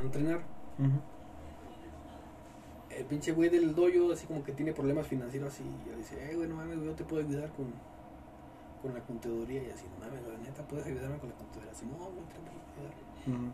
[0.00, 0.40] a entrenar.
[2.90, 5.62] El pinche güey del dojo, así como que tiene problemas financieros, así.
[5.86, 7.72] Y le dice, eh, güey, no mames, yo te puedo ayudar con,
[8.82, 9.62] con la contaduría.
[9.62, 11.70] Y así, no mames, la neta, puedes ayudarme con la contaduría.
[11.72, 13.52] Así, no, güey, te puedo ayudar.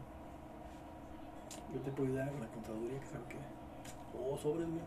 [1.74, 3.37] Yo te puedo ayudar con la contaduría, que sabe qué.
[4.19, 4.81] Oh, sobres, güey.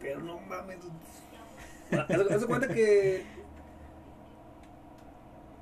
[0.00, 0.78] Pero no mames.
[2.30, 3.24] Haz cuenta que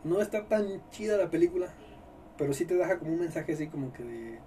[0.05, 1.73] no está tan chida la película,
[2.39, 4.39] pero sí te deja como un mensaje así como que de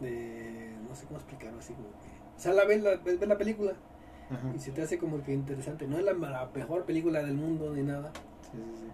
[0.00, 3.38] de no sé cómo explicarlo así como que o sea, la ves la, ves la
[3.38, 3.74] película
[4.30, 4.52] Ajá.
[4.54, 5.86] y se te hace como que interesante.
[5.86, 8.10] No es la, la mejor película del mundo ni nada,
[8.42, 8.88] Sí, sí, sí.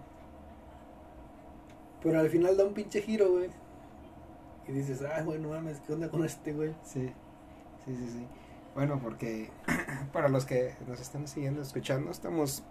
[2.03, 3.49] pero al final da un pinche giro, güey.
[4.67, 6.75] Y dices, ah, güey, no mames, ¿qué onda con este, güey?
[6.83, 7.11] Sí,
[7.85, 8.27] sí, sí, sí.
[8.75, 9.49] Bueno, porque
[10.13, 12.63] para los que nos están siguiendo, escuchando, estamos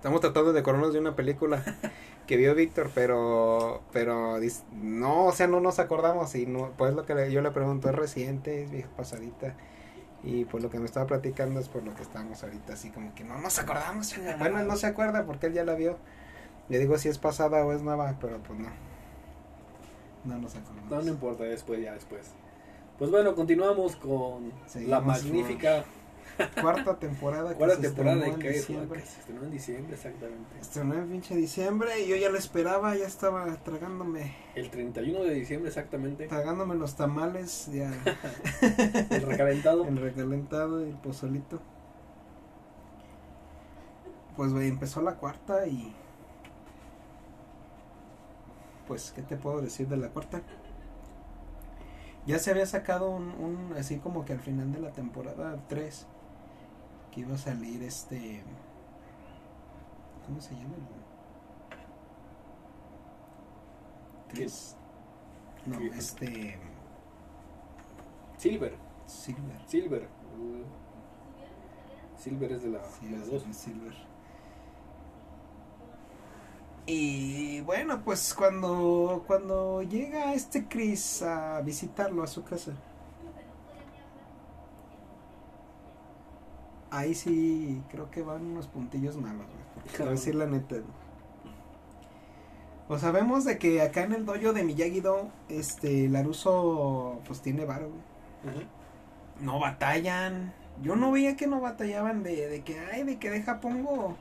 [0.00, 1.62] estamos tratando de acordarnos de una película
[2.26, 4.38] que vio Víctor, pero pero
[4.72, 7.88] no, o sea, no nos acordamos y no, pues lo que le- yo le pregunto
[7.90, 9.54] es reciente, es vieja pasadita.
[10.22, 13.14] Y pues lo que me estaba platicando es por lo que estamos ahorita, así como
[13.14, 14.14] que no nos acordamos.
[14.38, 15.96] Bueno, él no se acuerda porque él ya la vio.
[16.68, 18.68] Le digo si es pasada o es nueva, pero pues no.
[20.24, 20.90] No nos acordamos.
[20.90, 22.32] No, no importa, después, ya después.
[22.98, 25.84] Pues bueno, continuamos con Seguimos la magnífica
[26.60, 27.50] Cuarta temporada.
[27.50, 29.00] que cuarta se temporada de estrenó en que diciembre.
[29.00, 30.58] que se estrenó en diciembre, exactamente.
[30.60, 35.34] Estrenó en pinche diciembre y yo ya lo esperaba, ya estaba tragándome, El 31 de
[35.34, 36.26] diciembre, exactamente.
[36.28, 37.90] tragándome los tamales, ya
[39.10, 39.84] El recalentado.
[39.86, 41.60] el recalentado y el pozolito.
[44.36, 45.94] Pues güey, empezó la cuarta y
[48.86, 50.42] pues qué te puedo decir de la cuarta.
[52.26, 56.06] Ya se había sacado un, un así como que al final de la temporada 3
[57.10, 58.42] que iba a salir este
[60.26, 60.76] ¿cómo se llama?
[64.28, 64.76] Tres.
[65.66, 65.86] No, ¿Qué?
[65.88, 66.58] este
[68.36, 68.76] Silver.
[69.06, 69.60] Silver.
[69.66, 70.08] Silver.
[72.16, 73.46] Silver es de la, Sí, de la es dos.
[73.46, 73.94] de Silver.
[76.86, 82.72] Y bueno, pues cuando cuando llega este Chris a visitarlo a su casa.
[86.90, 89.46] Ahí sí creo que van unos puntillos malos,
[89.96, 90.08] güey.
[90.08, 90.76] a decir la neta.
[92.88, 97.90] O sabemos de que acá en el dojo de Miyagi-Do, este, Laruso, pues tiene varo,
[97.90, 98.66] güey
[99.40, 100.52] no batallan.
[100.82, 104.16] Yo no veía que no batallaban de, de que, ay, de que deja pongo,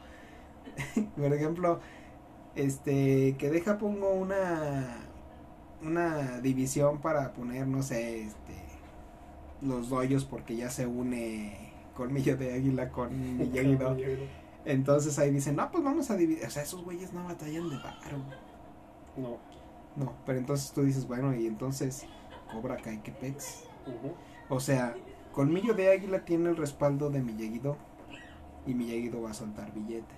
[1.17, 1.79] por ejemplo,
[2.55, 4.97] este, que deja pongo una,
[5.81, 8.55] una división para poner, no sé, este,
[9.61, 11.68] los doyos porque ya se une
[11.99, 13.97] Colmillo de Águila con Miyagi-Do.
[14.63, 17.75] Entonces ahí dicen, no, pues vamos a dividir, o sea, esos güeyes no batallan de
[17.75, 18.17] varo.
[19.17, 19.37] No.
[19.97, 22.05] No, pero entonces tú dices, bueno, y entonces
[22.53, 23.65] Cobra Kai, que pex.
[24.47, 24.95] O sea,
[25.33, 27.75] Colmillo de Águila tiene el respaldo de Miyagi-Do
[28.65, 30.15] y Miyagi-Do va a soltar billete.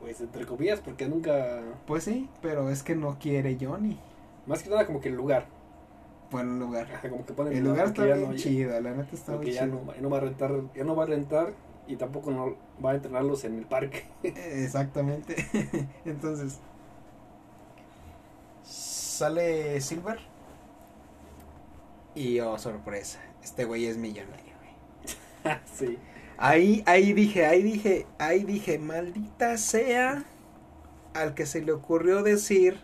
[0.00, 1.62] Pues entre comillas, porque nunca.
[1.86, 3.96] Pues sí, pero es que no quiere Johnny.
[4.46, 5.46] Más que nada, como que el lugar.
[6.32, 6.88] Buen lugar.
[6.92, 9.64] Ajá, Como que ponen El lugar está bien no- chido, la neta está muy ya
[9.64, 9.82] chido.
[9.84, 11.52] no, ya no va a rentar, ya no va a rentar
[11.86, 14.04] y tampoco no va a entrenarlos en el parque.
[14.24, 15.36] Exactamente.
[16.04, 16.58] Entonces,
[18.64, 20.18] sale Silver.
[22.14, 24.52] Y oh, sorpresa, este güey es millonario,
[25.44, 25.56] güey.
[25.74, 25.98] sí.
[26.36, 30.24] Ahí, ahí dije, ahí dije, ahí dije, maldita sea
[31.14, 32.80] al que se le ocurrió decir,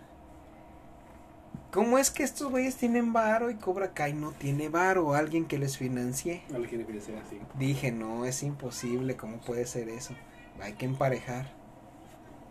[1.72, 5.14] ¿cómo es que estos güeyes tienen varo y Cobra Kai no tiene varo?
[5.14, 6.42] Alguien que les financie.
[6.68, 7.38] Quiere que sea así.
[7.58, 10.14] Dije, no, es imposible, ¿cómo puede ser eso?
[10.60, 11.52] Hay que emparejar.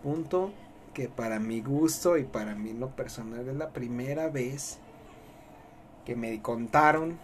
[0.03, 0.53] Punto
[0.93, 4.79] que para mi gusto y para mí lo personal es la primera vez
[6.05, 7.19] que me contaron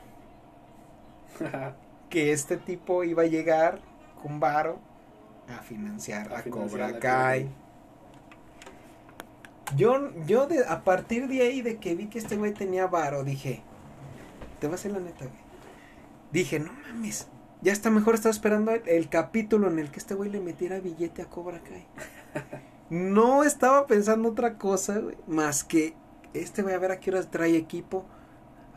[2.09, 3.79] que este tipo iba a llegar
[4.21, 4.79] con varo
[5.47, 7.49] a financiar A a, financiar Cobra Kai.
[9.75, 13.23] Yo, yo de, a partir de ahí, de que vi que este güey tenía varo,
[13.23, 13.61] dije,
[14.59, 15.37] te voy a hacer la neta, güey.
[16.31, 17.27] Dije, no mames,
[17.61, 20.79] ya está mejor estaba esperando el, el capítulo en el que este güey le metiera
[20.79, 21.85] billete a Cobra Kai.
[22.89, 25.95] No estaba pensando otra cosa, güey, más que
[26.33, 28.05] este güey a ver a qué horas trae equipo.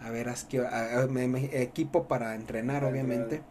[0.00, 1.06] A ver, a hora-
[1.52, 3.42] equipo para entrenar, obviamente.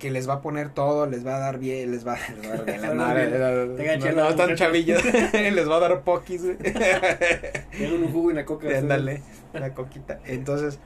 [0.00, 2.54] Que les va a poner todo, les va a dar bien, les va, les va
[2.54, 6.02] a dar bien la madre, no, están chavillos, les va a dar.
[6.02, 8.66] Tienen un jugo y una coca.
[8.76, 10.18] Ándale, la coquita.
[10.24, 10.80] Entonces,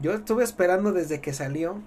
[0.00, 1.82] yo estuve esperando desde que salió.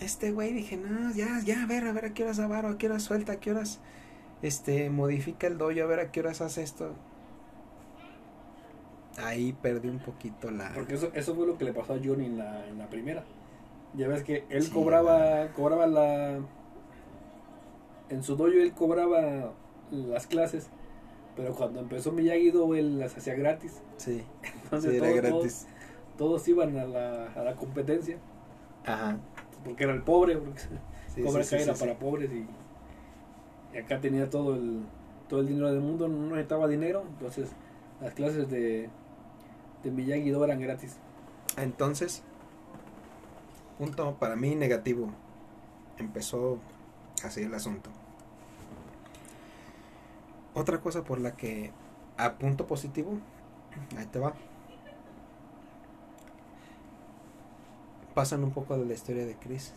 [0.00, 2.76] Este güey dije, no, ya, ya, a ver, a ver, a qué horas Avaro, a
[2.76, 3.78] qué horas suelta, a qué horas.
[4.42, 6.92] este, modifica el dojo a ver a qué horas hace esto.
[9.18, 10.72] Ahí perdí un poquito la...
[10.74, 13.22] Porque eso, eso fue lo que le pasó a Johnny en la, en la primera.
[13.94, 16.40] Ya ves que él Sí, cobraba, cobraba la...
[18.08, 19.52] En su dojo él cobraba
[19.90, 20.68] las clases,
[21.36, 23.82] pero cuando empezó Miyagi-Do él las hacía gratis.
[23.96, 24.22] Sí,
[24.64, 25.66] Entonces sí, era todos, gratis.
[26.16, 28.18] todos, todos iban a la, a la competencia,
[28.86, 29.18] Ajá.
[29.64, 30.60] porque era el pobre, porque
[31.14, 32.46] Sí, Cobra era para pobres y,
[33.74, 34.80] y acá tenía todo el,
[35.28, 37.50] todo el dinero del mundo, no necesitaba dinero, entonces
[38.00, 38.88] las clases de,
[39.82, 40.96] de Miyagi-Do eran gratis.
[41.58, 42.22] Entonces,
[43.82, 45.08] punto para mí negativo.
[45.98, 46.60] Empezó
[47.24, 47.90] así el asunto.
[50.54, 51.72] Otra cosa por la que
[52.16, 53.18] a punto positivo,
[53.98, 54.34] ahí te va.
[58.14, 59.72] Pasan un poco de la historia de Chris.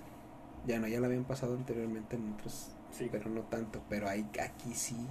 [0.67, 3.81] Ya no, ya la habían pasado anteriormente en otros, Sí, pero no tanto.
[3.89, 5.07] Pero ahí, aquí sí.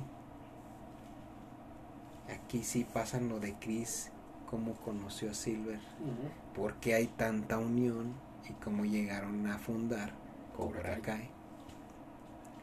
[2.33, 4.13] Aquí sí pasan lo de Chris,
[4.49, 6.55] cómo conoció a Silver Ujú.
[6.55, 8.15] por qué hay tanta unión
[8.49, 10.13] y cómo llegaron a fundar
[10.57, 11.31] Cobra Kai.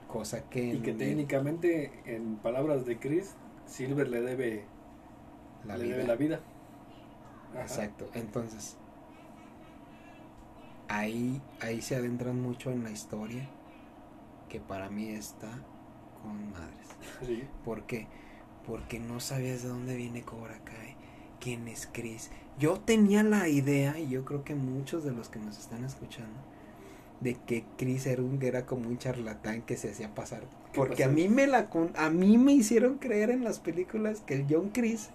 [0.07, 4.65] Cosa que, Y que en técnicamente, en palabras de Chris, Silver le debe
[5.63, 5.95] la le vida.
[5.95, 6.39] debe la vida.
[7.53, 7.61] Ajá.
[7.61, 8.09] Exacto.
[8.13, 8.77] Entonces,
[10.87, 13.49] ahí, ahí se adentran mucho en la historia
[14.49, 15.49] que para mí está
[16.21, 16.97] con madres.
[17.21, 17.49] Sí.
[17.63, 18.07] ¿Por qué?
[18.65, 20.95] Porque no sabías de dónde viene Cobra Kai,
[21.39, 22.31] quién es Chris.
[22.61, 26.39] Yo tenía la idea, y yo creo que muchos de los que nos están escuchando,
[27.19, 30.43] de que Chris era, un, era como un charlatán que se hacía pasar.
[30.75, 34.45] Porque a mí me la a mí me hicieron creer en las películas que el
[34.47, 35.09] John Chris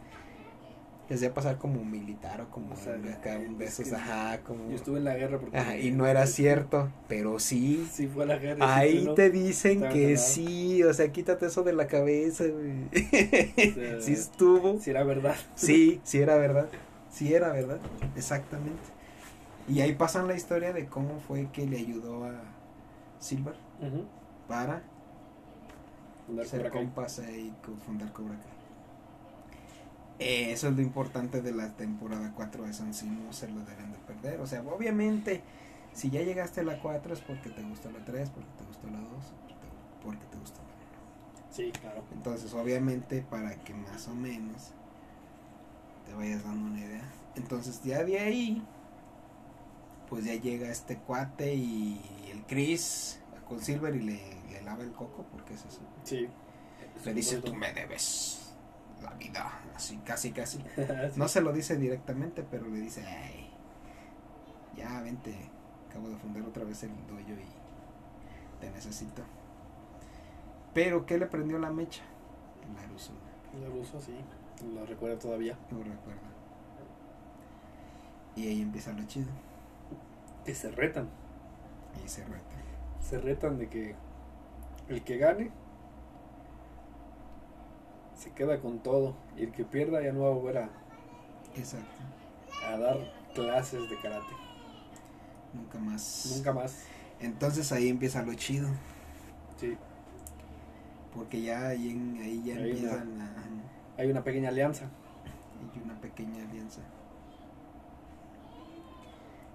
[1.09, 3.95] se hacía pasar como militar o como O sea, acá, un de es esos, que
[3.95, 5.57] ajá, como Yo estuve en la guerra porque...
[5.57, 8.77] ajá, y no era cierto, pero sí Sí fue a la guerra.
[8.77, 9.15] Ahí ¿no?
[9.15, 12.89] te dicen que sí, o sea, quítate eso de la cabeza, güey.
[13.75, 14.81] sea, sí estuvo.
[14.81, 15.37] Sí era verdad.
[15.55, 16.67] Sí, sí era verdad.
[17.17, 17.81] Sí era verdad,
[18.15, 18.83] exactamente.
[19.67, 22.43] Y ahí pasan la historia de cómo fue que le ayudó a
[23.21, 23.57] Silver
[24.47, 24.83] para
[26.27, 27.55] Fundar ser compas y
[27.87, 28.53] fundar Cobra Kai.
[30.19, 33.93] Eh, Eso es lo importante de la temporada 4 de San no se lo deben
[33.93, 34.39] de perder.
[34.43, 35.43] O sea, obviamente,
[35.95, 38.91] si ya llegaste a la 4 es porque te gustó la 3, porque te gustó
[38.91, 39.09] la 2,
[40.05, 41.51] porque te gustó la 1.
[41.51, 42.03] Sí, claro.
[42.13, 44.75] Entonces, obviamente, para que más o menos
[46.07, 47.05] te vayas dando una idea.
[47.35, 48.63] Entonces, ya de ahí,
[50.09, 52.01] pues ya llega este cuate y
[52.33, 55.81] el Chris con Silver y le, le lava el coco, porque es eso.
[56.05, 56.29] Sí.
[57.05, 58.55] Le dice, tú me debes
[59.03, 60.59] la vida, así, casi, casi.
[61.17, 63.51] No se lo dice directamente, pero le dice, ay,
[64.77, 65.35] ya vente,
[65.89, 69.23] acabo de fundar otra vez el dojo y te necesito.
[70.75, 72.03] Pero, ¿qué le prendió la mecha?
[72.69, 73.13] El Aruso,
[73.61, 74.15] Lo ruso, sí.
[74.75, 75.59] Lo recuerdo todavía.
[75.71, 76.21] no recuerdo.
[78.37, 79.29] Y ahí empieza lo chido.
[80.45, 81.09] Que se retan.
[82.05, 82.57] Y se reta.
[83.01, 83.95] Se retan de que
[84.89, 85.51] el que gane
[88.17, 89.15] se queda con todo.
[89.37, 90.71] Y el que pierda ya no va a volver a,
[91.55, 91.87] Exacto.
[92.67, 92.97] a dar
[93.35, 94.33] clases de karate.
[95.55, 96.33] Nunca más.
[96.37, 96.85] Nunca más.
[97.21, 98.69] Entonces ahí empieza lo chido.
[99.57, 99.77] Sí.
[101.15, 103.35] Porque ya ahí, en- ahí ya una- empiezan a...
[103.99, 104.87] Hay una pequeña alianza.
[105.75, 106.81] y una pequeña alianza.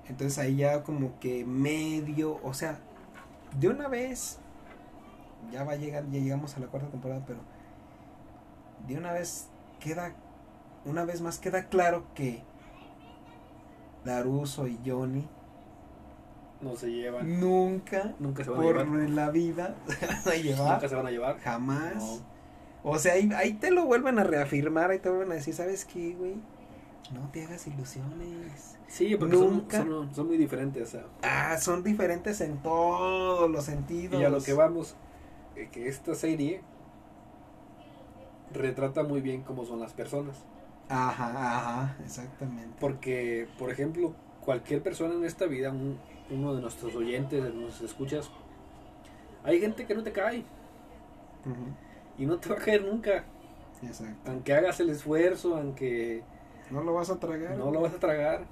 [0.08, 2.80] Entonces ahí ya como que medio, o sea,
[3.60, 4.40] de una vez,
[5.52, 7.40] ya va a llegar, ya llegamos a la cuarta temporada, pero
[8.88, 9.48] de una vez
[9.80, 10.14] queda,
[10.86, 12.44] una vez más queda claro que
[14.04, 15.28] Daruso y Johnny
[16.62, 17.40] No se llevan.
[17.40, 19.10] nunca Nunca se van a por llevar.
[19.12, 21.40] la vida se van a llevar, Nunca se van a llevar.
[21.40, 21.96] jamás.
[21.96, 22.31] No.
[22.84, 25.86] O sea, ahí, ahí te lo vuelven a reafirmar, ahí te vuelven a decir, ¿sabes
[25.86, 26.36] qué, güey?
[27.14, 28.78] No te hagas ilusiones.
[28.88, 29.78] Sí, porque son, Nunca.
[29.86, 30.98] son, son muy diferentes.
[31.22, 34.20] Ah, son diferentes en todos los sentidos.
[34.20, 34.96] y a lo que vamos,
[35.56, 36.62] eh, que esta serie
[38.54, 40.36] retrata muy bien cómo son las personas.
[40.90, 42.76] Ajá, ajá, exactamente.
[42.80, 45.98] Porque, por ejemplo, cualquier persona en esta vida, un-
[46.30, 48.30] uno de nuestros oyentes, de nuestros escuchas,
[49.44, 50.40] hay gente que no te cae
[51.46, 51.74] Ujú,
[52.22, 53.24] y no te va a caer nunca.
[53.82, 54.30] Exacto.
[54.30, 56.22] Aunque hagas el esfuerzo, aunque
[56.70, 57.58] No lo vas a tragar.
[57.58, 58.46] no lo vas a tragar.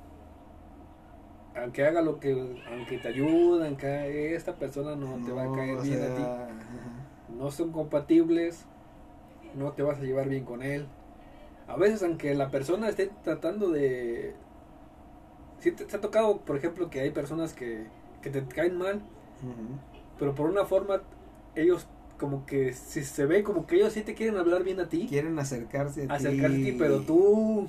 [1.56, 5.82] Aunque haga lo que, aunque te ayude, aunque esta persona no, te va a caer
[5.82, 6.22] bien sea, a ti.
[6.24, 6.48] ajá.
[7.38, 8.66] no son compatibles,
[9.56, 10.88] no te vas a llevar bien con él.
[11.68, 14.34] A veces, aunque la persona esté tratando de...
[15.60, 17.86] Si te, te ha tocado, por ejemplo, que hay personas que,
[18.24, 19.02] que te caen mal,
[20.18, 21.02] pero por una forma
[21.56, 21.88] ellos
[22.20, 25.08] como que si se ve como que ellos sí te quieren hablar bien a ti,
[25.08, 26.64] Quieren acercarse a acercarte a ti.
[26.66, 27.68] ti, pero tú,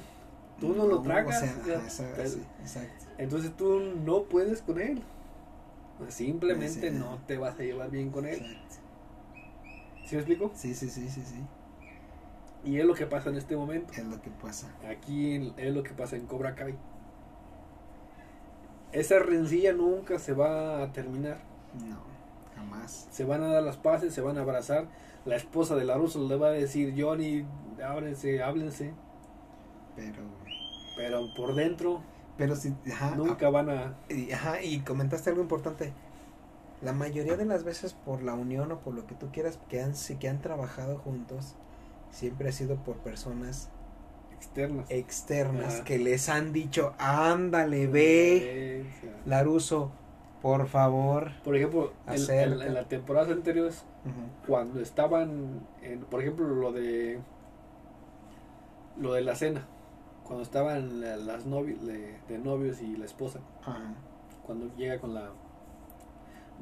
[0.59, 1.37] tú no, lo tragas.
[1.43, 3.05] O sea, o sea, ajá, esa- pero- sí, exacto.
[3.19, 5.03] entonces tú no puedes con él.
[6.09, 6.97] Simplemente Sí.
[6.99, 8.35] no te vas a llevar bien con él.
[8.35, 8.77] exacto.
[10.07, 10.51] ¿Sí me explico?
[10.55, 11.45] Sí, sí, sí, sí, sí.
[12.65, 13.93] Y es lo que pasa en este momento.
[13.93, 14.75] Es lo que pasa.
[14.89, 16.75] Aquí es lo que pasa en Cobra Kai.
[18.93, 21.39] Esa rencilla nunca se va a terminar.
[21.89, 21.97] No,
[22.61, 23.09] jamás.
[23.11, 24.89] Se van a dar las paces, se van a abrazar.
[25.25, 27.47] La esposa de Laruso le va a decir, Johnny,
[27.85, 28.93] ábrense, háblense.
[29.97, 30.23] Pero,
[30.97, 32.03] Pero por dentro
[32.37, 32.55] pero
[32.91, 33.17] ajá.
[33.17, 33.99] nunca van a...
[34.09, 35.93] y, ajá, y comentaste algo importante.
[36.81, 39.83] La mayoría de las veces por la unión o por lo que tú quieras que
[39.83, 41.55] han, que han trabajado juntos,
[42.11, 43.69] siempre ha sido por personas
[44.33, 44.87] externas.
[44.91, 45.85] externas Ajá.
[45.85, 48.87] que les han dicho, ándale, ve,
[49.27, 49.93] Laruso,
[50.43, 51.33] por favor.
[51.45, 53.85] Por ejemplo, en, en- en la temporada anteriores,
[54.47, 57.21] cuando estaban, en, por ejemplo, lo de
[58.99, 59.67] lo de la cena,
[60.25, 63.95] cuando estaban la- las novios de, de novios y la esposa, Ajá.
[64.45, 65.31] cuando llega con la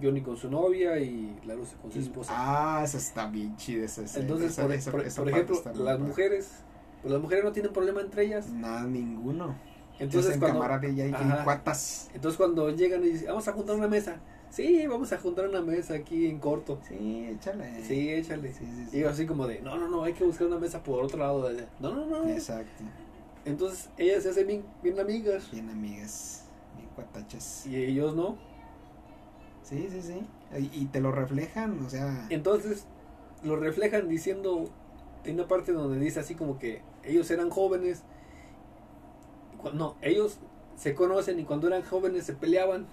[0.00, 2.32] Johnny con su novia y Laruso con su esposa.
[2.34, 4.02] Ah, esa está bien chida esa.
[4.20, 6.62] Entonces, Esa- por, esa- por- esa por parte ejemplo, las mujeres,
[7.02, 8.48] pues las mujeres no tienen problema entre ellas.
[8.50, 9.56] Nada, ninguno.
[10.00, 11.44] Entonces Entonces, en cuando, ya hay Ajá.
[11.44, 12.08] cuatas.
[12.14, 14.16] entonces cuando llegan y dicen, vamos a juntar una mesa.
[14.50, 16.78] Sí, vamos a juntar una mesa aquí en corto.
[16.88, 17.84] Sí, échale.
[17.84, 18.52] Sí, échale.
[18.52, 20.82] Sí, sí, Y yo así como de, no, no, no, hay que buscar una mesa
[20.82, 21.48] por otro lado.
[21.52, 22.28] de- No, no, no.
[22.28, 22.84] Exacto.
[23.44, 26.44] Entonces ellas se hacen bien, bien amigas Bien amigas,
[26.76, 27.66] bien cuatachas.
[27.66, 28.36] y ellos no.
[29.62, 30.26] Sí, sí, sí.
[30.58, 32.26] Y, y te lo reflejan, o sea.
[32.30, 32.86] Entonces
[33.42, 34.64] lo reflejan diciendo,
[35.24, 38.02] en una parte donde dice así como que ellos eran jóvenes.
[39.72, 40.38] No, ellos
[40.76, 42.86] se conocen y cuando eran jóvenes se peleaban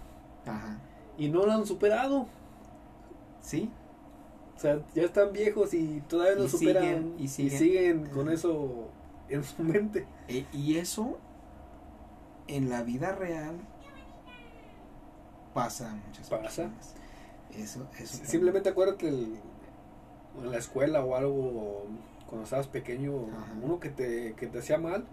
[0.46, 0.80] Ajá.
[1.18, 2.28] y no lo han superado.
[3.42, 3.72] Sí,
[4.56, 8.06] O sea, ya están viejos y todavía no Y superan siguen, y y siguen.
[8.08, 8.88] con eso
[9.30, 10.08] en su mente.
[10.28, 11.18] E- y eso
[12.48, 13.56] en la vida real
[15.54, 16.42] pasa a muchas Pasa.
[16.42, 16.94] personas.
[17.56, 18.20] Eso, eso.
[18.26, 19.36] Simplemente acuérdate el-
[20.42, 21.86] en la escuela o algo,
[22.28, 23.54] cuando estabas pequeño, Ajá.
[23.62, 25.06] uno que te, que te hacía mal,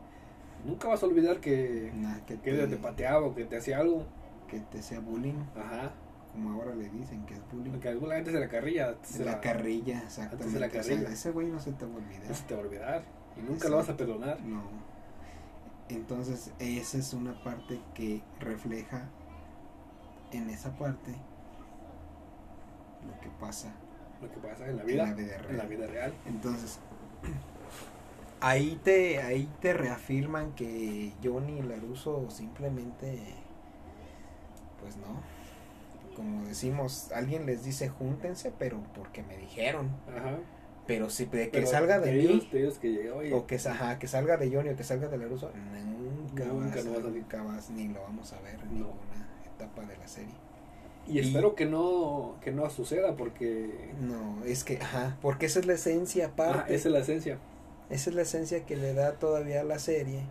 [0.64, 3.78] nunca vas a olvidar que, Nah, que, que te, te pateaba o que te hacía
[3.78, 4.04] algo.
[4.48, 5.92] que te sea bullying, Ajá.
[6.32, 7.70] como ahora le dicen que es bullying.
[7.70, 8.88] Porque alguna gente se la carrilla.
[8.90, 10.44] antes De se la la- carrilla, exactamente.
[10.44, 11.08] antes de la O sea, carrilla.
[11.12, 12.28] ese güey no se te va a olvidar.
[12.28, 13.02] No se te va a olvidar.
[13.36, 14.40] Y nunca lo vas a perdonar.
[14.42, 14.62] No.
[15.88, 19.08] Entonces, esa es una parte que refleja
[20.32, 21.12] en esa parte
[23.06, 23.72] lo que pasa
[24.22, 25.06] Lo que pasa en la en vida.
[25.06, 25.50] la vida real.
[25.50, 26.14] En la vida real.
[26.26, 26.78] Entonces,
[28.42, 33.18] ahí te, ahí te reafirman que Johnny y Laruso simplemente,
[34.80, 35.22] pues no.
[36.16, 39.90] Como decimos, alguien les dice júntense, pero porque me dijeron.
[40.08, 40.38] Ajá.
[40.86, 43.46] Pero si de que Pero salga de, mí, ellos, de ellos que llega, oye, o
[43.46, 46.92] que, ajá, que salga de Johnny o que salga de Laruso, nunca, Nunca vas, no
[46.92, 48.86] va a nunca vas, ni lo vamos a ver en No.
[48.88, 50.34] ninguna etapa de la serie.
[51.06, 55.66] y espero que no, que no suceda porque No, es que, ajá, porque esa es
[55.66, 56.74] la esencia aparte.
[56.74, 57.38] esa es la esencia.
[57.92, 60.22] Esa es la esencia que le da todavía a la serie.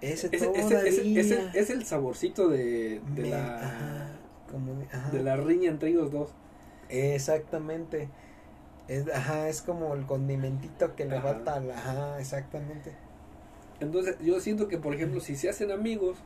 [0.00, 0.82] Ese, Ese, ese- todavía.
[0.88, 4.10] ese- ese- es el saborcito de, de me- la ajá,
[4.50, 5.10] como de, ajá.
[5.10, 6.30] de la riña entre ellos dos.
[6.88, 8.08] Exactamente.
[8.86, 12.92] Es, ajá, es como el condimentito que le falta a la- Ajá, exactamente.
[13.80, 16.16] Entonces, yo siento que, por ejemplo, si se hacen amigos,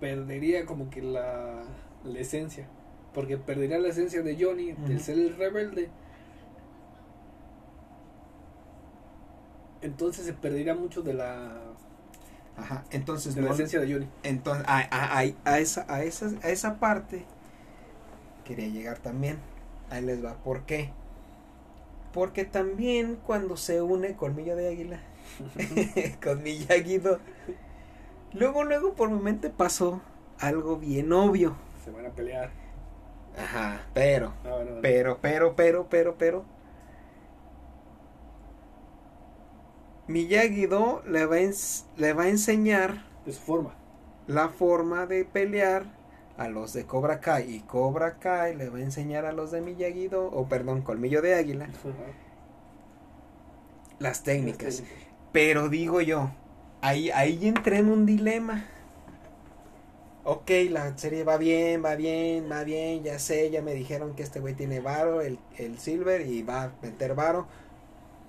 [0.00, 1.62] perdería como que la,
[2.04, 2.66] la esencia.
[3.14, 5.88] Porque perdería la esencia de Johnny, del ser el rebelde.
[9.82, 11.52] Entonces se perdería mucho de la,
[12.56, 14.06] Ajá, entonces de la no- esencia de Johnny.
[14.24, 17.24] Entonces, a, a- a- a esa, a, esa, a esa parte
[18.44, 19.38] quería llegar también.
[19.90, 20.34] Ahí les va.
[20.34, 20.90] ¿Por qué?
[22.12, 25.00] Porque también cuando se une Colmillo de Águila
[26.22, 27.20] con Miyagi-Do,
[28.32, 30.00] luego, luego por mi mente pasó
[30.38, 31.56] algo bien obvio.
[31.84, 32.50] se van a pelear.
[33.36, 34.80] Ajá, pero, Ah, bueno, bueno.
[34.82, 36.44] pero, pero, pero, pero, pero.
[40.08, 41.36] Miyagi-Do le va,
[41.96, 43.74] le va a enseñar de su forma.
[44.26, 45.84] la forma de pelear
[46.36, 49.60] a los de Cobra Kai y Cobra Kai le va a enseñar a los de
[49.60, 52.14] Miyagi-Do o perdón, Colmillo de Águila Ajá.
[53.98, 54.80] las técnicas.
[54.80, 55.18] Las técnicas.
[55.32, 56.30] Pero digo yo,
[56.80, 58.64] ahí ahí entré en un dilema.
[60.24, 64.22] Ok, la serie va bien, va bien, va bien, ya sé, ya me dijeron que
[64.22, 67.46] este güey tiene varo, el, el silver, y va a meter varo.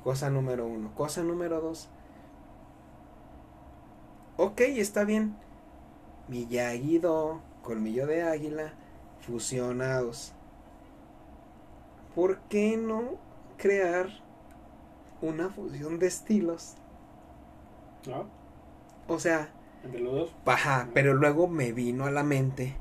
[0.04, 0.94] Cosa número uno.
[0.96, 1.90] Cosa número dos.
[4.38, 5.36] Ok, está bien.
[6.30, 8.74] Miyagi-Do, colmillo de águila,
[9.22, 10.34] fusionados.
[12.16, 13.18] ¿por qué no
[13.58, 14.10] crear
[15.22, 16.76] una fusión de estilos?
[18.06, 18.26] ¿No?
[19.08, 19.52] O sea,
[19.84, 20.36] Entre los dos.
[20.46, 22.76] Ajá, pero luego me vino a la mente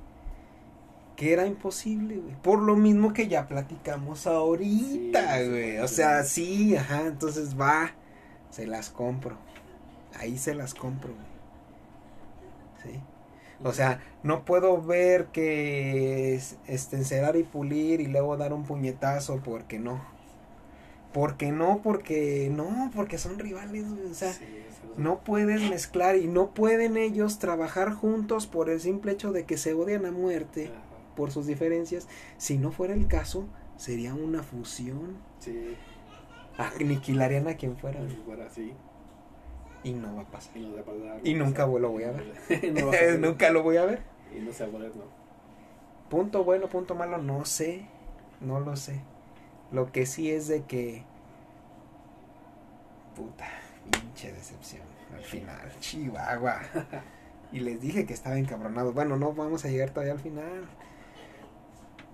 [1.19, 2.35] que era imposible, güey.
[2.43, 5.79] Por lo mismo que ya platicamos ahorita, Sí, güey.
[5.79, 7.91] O sea, sí, ajá, entonces va,
[8.51, 9.37] se las compro.
[10.17, 11.27] Ahí se las compro, güey.
[12.95, 13.01] Sí.
[13.65, 18.63] O sea, no puedo ver que es- este, encerar y pulir y luego dar un
[18.63, 20.01] puñetazo porque no.
[21.13, 24.07] Porque no, porque no, porque son rivales, güey.
[24.09, 28.71] O sea, Sí, eso es- no puedes mezclar y no pueden ellos trabajar juntos por
[28.71, 30.71] el simple hecho de que se odian a muerte.
[31.19, 32.07] Por sus diferencias.
[32.37, 35.17] Si no fuera el caso, sería una fusión.
[35.41, 35.77] Sí,
[36.57, 38.01] Aniquilarían a quien fuera.
[38.09, 38.73] si fuera así.
[39.83, 40.57] Y no va a pasar.
[40.57, 41.21] Y no va a pasar.
[41.25, 42.73] Y no nunca lo voy a ver.
[42.73, 43.19] no a.
[43.19, 44.03] Nunca lo voy a ver.
[44.37, 45.05] Y no se va a poder, no.
[46.09, 47.87] Punto bueno, punto malo, no sé.
[48.41, 49.01] No lo sé.
[49.73, 51.03] Lo que sí es de que...
[53.17, 53.49] Puta,
[53.91, 54.83] pinche decepción.
[55.13, 56.61] Al final, Chihuahua.
[57.51, 58.93] Y les dije que estaba encabronado.
[58.93, 60.69] Bueno, no vamos a llegar todavía al final.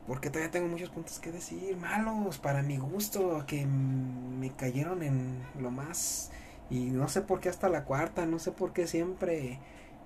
[0.07, 1.77] Porque todavía tengo muchos puntos que decir.
[1.77, 3.45] Malos, para mi gusto.
[3.47, 6.31] Que me cayeron en lo más...
[6.71, 8.27] Y no sé por qué hasta la cuarta.
[8.27, 9.59] No sé por qué siempre...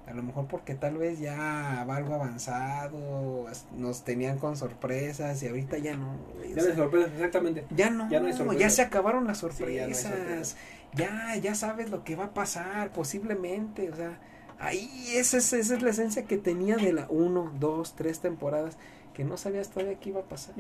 [0.07, 3.45] A lo mejor porque tal vez ya va algo avanzado,
[3.77, 6.17] nos tenían con sorpresas y ahorita ya no.
[6.49, 7.67] Ya sea, me sorprende, exactamente.
[7.77, 8.75] ya no, ya no hay ya, sorpresas.
[8.75, 10.03] se acabaron las Sí, ya no hay sorpresas.
[10.03, 10.57] sorpresas.
[10.95, 14.19] ya, ya sabes lo que va a pasar, posiblemente, o sea,
[14.59, 18.79] ahí esa es, esa es la esencia que tenía de la 1, 2, 3 temporadas,
[19.19, 20.55] que no sabías todavía qué iba a pasar.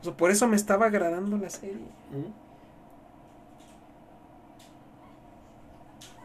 [0.00, 1.84] O sea, por eso me estaba agradando la serie.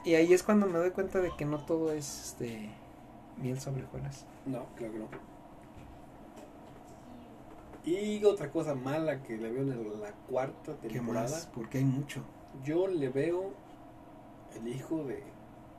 [0.03, 2.69] Y ahí es cuando me doy cuenta de que no todo es este
[3.37, 4.27] miel sobre hojuelas.
[4.45, 5.07] No, claro que no.
[7.85, 11.49] Y otra cosa mala que le veo en la cuarta ¿Qué temporada, más?
[11.55, 12.21] Porque hay mucho.
[12.63, 13.49] yo le veo
[14.55, 15.23] el hijo de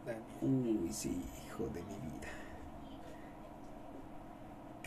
[0.05, 0.25] Dani.
[0.43, 2.46] Uy, sí, hijo de mi vida.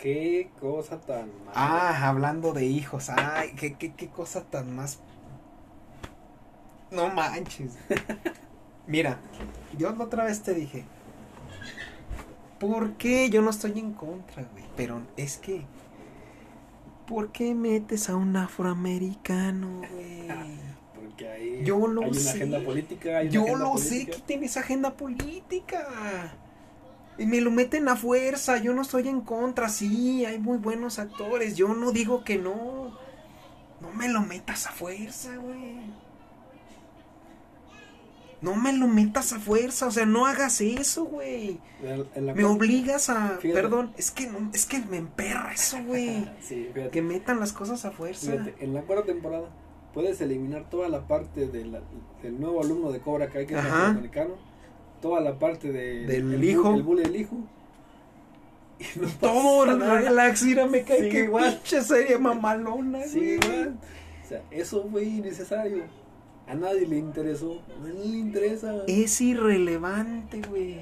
[0.01, 1.51] Qué cosa tan mala.
[1.55, 4.99] Ah, hablando de hijos, ay, qué, qué, qué cosa tan más...
[6.91, 7.77] No manches.
[8.87, 9.19] Mira,
[9.77, 10.85] yo la otra vez te dije,
[12.59, 14.63] ¿por qué yo no estoy en contra, güey?
[14.75, 15.65] Pero es que,
[17.07, 20.27] ¿por qué metes a un afroamericano, güey?
[20.95, 22.29] Porque ahí Yo lo hay una sé.
[22.31, 23.17] agenda política.
[23.17, 24.15] hay una Yo agenda lo sé política.
[24.17, 26.33] que tienes agenda política.
[27.19, 28.57] Y me lo meten a fuerza.
[28.57, 29.69] Yo no estoy en contra.
[29.69, 31.55] Sí, hay muy buenos actores.
[31.57, 32.97] Yo no digo que no.
[33.81, 35.79] No me lo metas a fuerza, güey.
[38.41, 39.87] No me lo metas a fuerza.
[39.87, 41.59] O sea, no hagas eso, güey.
[42.35, 43.37] Me obligas a.
[43.39, 43.61] Fíjate.
[43.61, 46.25] Perdón, es que no, es que me emperra eso, güey.
[46.41, 46.69] Sí.
[46.91, 48.31] Que metan las cosas a fuerza.
[48.31, 49.49] Fíjate, en la cuarta temporada
[49.93, 51.81] puedes eliminar toda la parte de la-
[52.23, 53.99] del nuevo alumno de Cobra Kai que es Ajá.
[55.01, 56.73] Toda la parte de, Del el hijo.
[56.75, 57.37] el bully del hijo.
[58.79, 61.53] Y no Todo relax, mira, me cae que igual.
[61.55, 63.33] pinche serie mamalona, Sí, güey.
[63.35, 63.77] igual.
[64.23, 65.83] O sea, eso fue innecesario.
[66.47, 67.61] A nadie le interesó.
[67.77, 68.73] A nadie le interesa.
[68.87, 70.79] Es irrelevante, güey.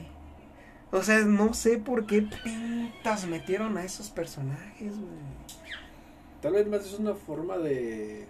[0.91, 5.38] O sea, no sé por qué pintas metieron a esos personajes, güey.
[6.41, 8.25] Tal vez más es una forma de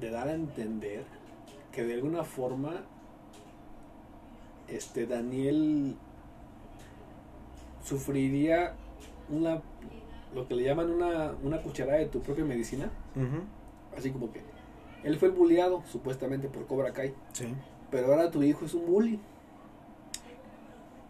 [0.00, 1.04] de dar a entender
[1.72, 2.82] que de alguna forma
[4.68, 5.96] este Daniel
[7.84, 8.74] sufriría
[9.28, 9.62] una
[10.34, 12.90] lo que le llaman una, una cucharada de tu propia medicina,
[13.96, 14.42] así como que
[15.04, 17.54] él fue el bulleado supuestamente por Cobra Kai, Sí.
[17.90, 19.20] pero ahora tu hijo es un bully.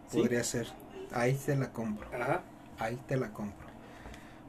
[0.09, 0.19] ¿Sí?
[0.19, 0.67] Podría ser.
[1.11, 2.07] Ahí te la compro.
[2.13, 2.41] Ajá,
[2.79, 3.67] Ahí te la compro.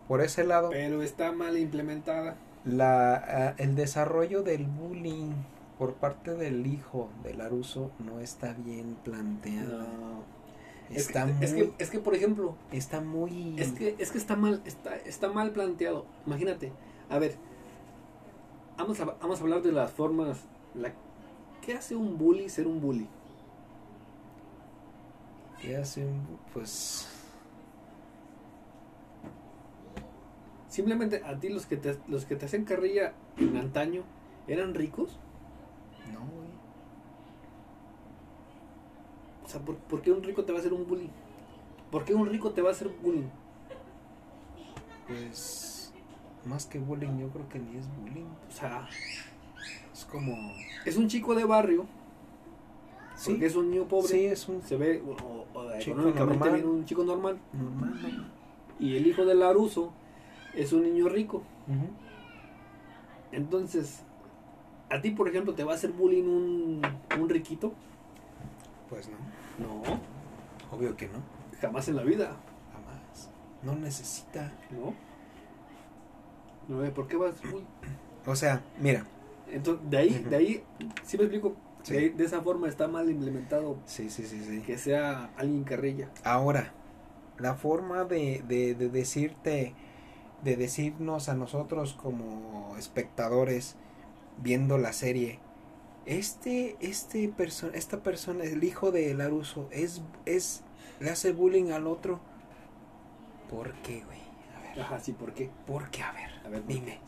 [0.06, 2.36] Por ese lado, pero está mal implementada.
[2.64, 5.32] la, ah, el desarrollo del bullying
[5.78, 9.78] por parte del hijo de Laruso no está bien planteado.
[9.78, 10.38] No.
[10.90, 13.54] Es Está que, muy, es que es que por ejemplo, está muy.
[13.60, 16.06] Es que, es que está mal, está, está mal planteado.
[16.26, 16.72] Imagínate,
[17.10, 17.36] a ver,
[18.78, 20.38] vamos a, vamos a hablar de las formas.
[20.74, 20.92] La,
[21.64, 23.06] ¿Qué hace un bully ser un bully?
[25.60, 27.06] ¿Qué hace un- pues
[30.68, 34.02] Simplemente a ti los que te, los que te hacen carrilla en antaño
[34.46, 35.18] eran ricos.
[36.12, 36.48] No, güey.
[39.44, 41.10] O sea, ¿por, por qué un rico te va a hacer un bully?
[41.90, 43.28] ¿Por qué un rico te va a hacer bullying?
[45.06, 45.92] Pues
[46.44, 48.26] más que bullying, yo creo que ni es bullying.
[48.48, 48.88] O sea,
[49.92, 50.52] Es como
[50.84, 51.86] es un chico de barrio,
[53.16, 56.44] sí, porque es un niño pobre, sí es un se ve o, o Chico económicamente
[56.44, 56.52] normal.
[56.54, 57.38] bien un chico normal.
[57.52, 58.32] normal.
[58.78, 59.92] Y el hijo de Laruso
[60.54, 61.42] es un niño rico.
[63.32, 64.02] Entonces,
[64.90, 66.83] a ti, por ejemplo, te va a hacer bullying un,
[67.20, 67.72] un riquito.
[68.88, 69.16] Pues no,
[69.66, 69.83] No,
[70.70, 71.18] obvio que no,
[71.61, 72.37] jamás en la vida.
[72.72, 73.31] jamás.
[73.62, 74.53] No necesita.
[74.70, 74.94] No.
[76.68, 77.64] No, ¿por qué vas bullying?
[78.27, 79.07] O sea, mira,
[79.51, 80.64] Entonces, de ahí, de ahí,
[81.03, 81.94] si me explico, Sí.
[81.94, 84.61] de, ahí- de esa forma está mal implementado sí, sí, sí, sí.
[84.61, 86.11] que sea alguien carrilla.
[86.24, 86.72] Ahora,
[87.38, 89.72] la forma de, de, de decirte,
[90.44, 93.77] de decirnos a nosotros como espectadores
[94.42, 95.40] viendo la serie,
[96.07, 100.62] este, este persona, esta persona, el hijo de Laruso, es, es,
[101.01, 102.20] le hace bullying al otro.
[103.51, 104.18] ¿Por qué, güey?
[104.57, 105.51] A ver, Ajá, sí, ¿por qué?
[105.66, 106.03] ¿por qué?
[106.03, 106.98] A ver, A ver, dime.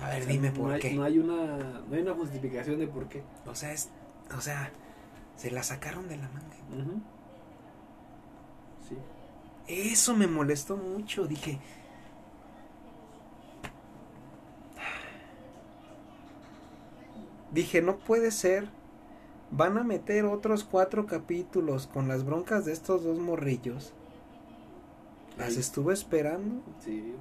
[0.00, 0.94] A ver, o sea, dime no por hay- qué.
[0.94, 1.56] No hay, una,
[1.88, 3.22] no hay una justificación de por qué.
[3.46, 3.88] O sea, es,
[4.36, 4.72] o sea,
[5.36, 6.56] se la sacaron de la manga.
[8.88, 8.96] Sí.
[9.68, 11.26] Eso me molestó mucho.
[11.26, 11.60] Dije.
[17.52, 18.68] Dije, no puede ser.
[19.50, 23.92] Van a meter otros cuatro capítulos con las broncas de estos dos morrillos.
[25.38, 26.62] Las estuve esperando.
[26.80, 27.14] Sí.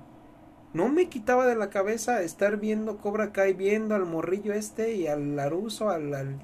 [0.74, 5.08] No me quitaba de la cabeza estar viendo Cobra Kai, viendo al morrillo este y
[5.08, 6.13] al Laruso, al...
[6.13, 6.39] al...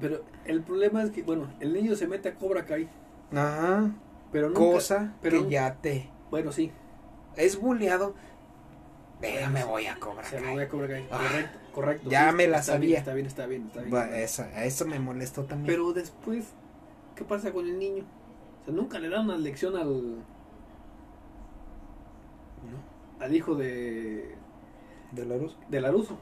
[0.00, 2.88] Pero el problema es que, bueno, el niño se mete a Cobra Kai,
[3.32, 3.90] Ajá,
[4.32, 4.60] pero nunca...
[4.60, 6.10] cosa pero que nunca- ya te...
[6.30, 6.70] Bueno, sí.
[7.36, 8.14] Es bulleado.
[9.20, 10.54] Bueno, me voy a Cobra Se me Kai.
[10.54, 11.08] voy a Cobra Kai.
[11.10, 12.10] Ah, correcto, correcto.
[12.10, 12.88] ya sí, me la está sabía.
[12.88, 13.94] Bien, está bien, está bien, está bien.
[13.94, 15.66] Va, eso, eso me molestó también.
[15.66, 16.52] Pero después,
[17.14, 18.04] ¿qué pasa con el niño?
[18.62, 20.24] O sea, nunca le dan una lección al,
[22.62, 23.24] ¿No?
[23.24, 24.34] al hijo de,
[25.12, 25.56] ¿De Laruso?
[25.68, 26.18] de Laruso.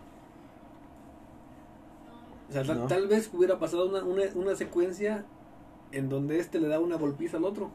[2.48, 5.24] O sea, tal, tal vez hubiera pasado una, una, una secuencia
[5.92, 7.70] en donde este le da una golpiza al otro.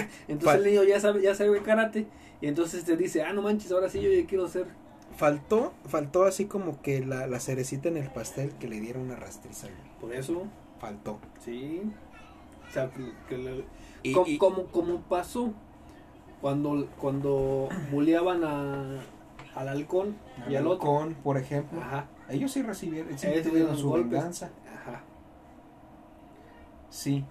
[0.28, 2.06] entonces Fal- el niño ya sabe, ya sabe karate
[2.40, 4.66] y entonces te dice, ah, no manches, ahora sí yo ya quiero ser.
[5.16, 9.16] Faltó, faltó así como que la, la cerecita en el pastel que le diera una
[9.16, 9.68] rastriza.
[10.00, 10.44] Por eso,
[10.78, 11.18] Faltó.
[11.42, 11.82] sí.
[12.68, 13.64] O sea, que,
[14.02, 15.54] Y, Co- y- como, como pasó
[16.42, 19.00] cuando, cuando bulleaban a,
[19.54, 20.16] al halcón
[20.50, 20.90] y al otro.
[20.98, 21.80] Halcón, por ejemplo.
[21.80, 24.10] Ajá, Ellos sí recibieron, sí tuvieron su golpes.
[24.10, 24.50] venganza.
[24.66, 25.02] ajá.
[26.90, 27.24] Sí.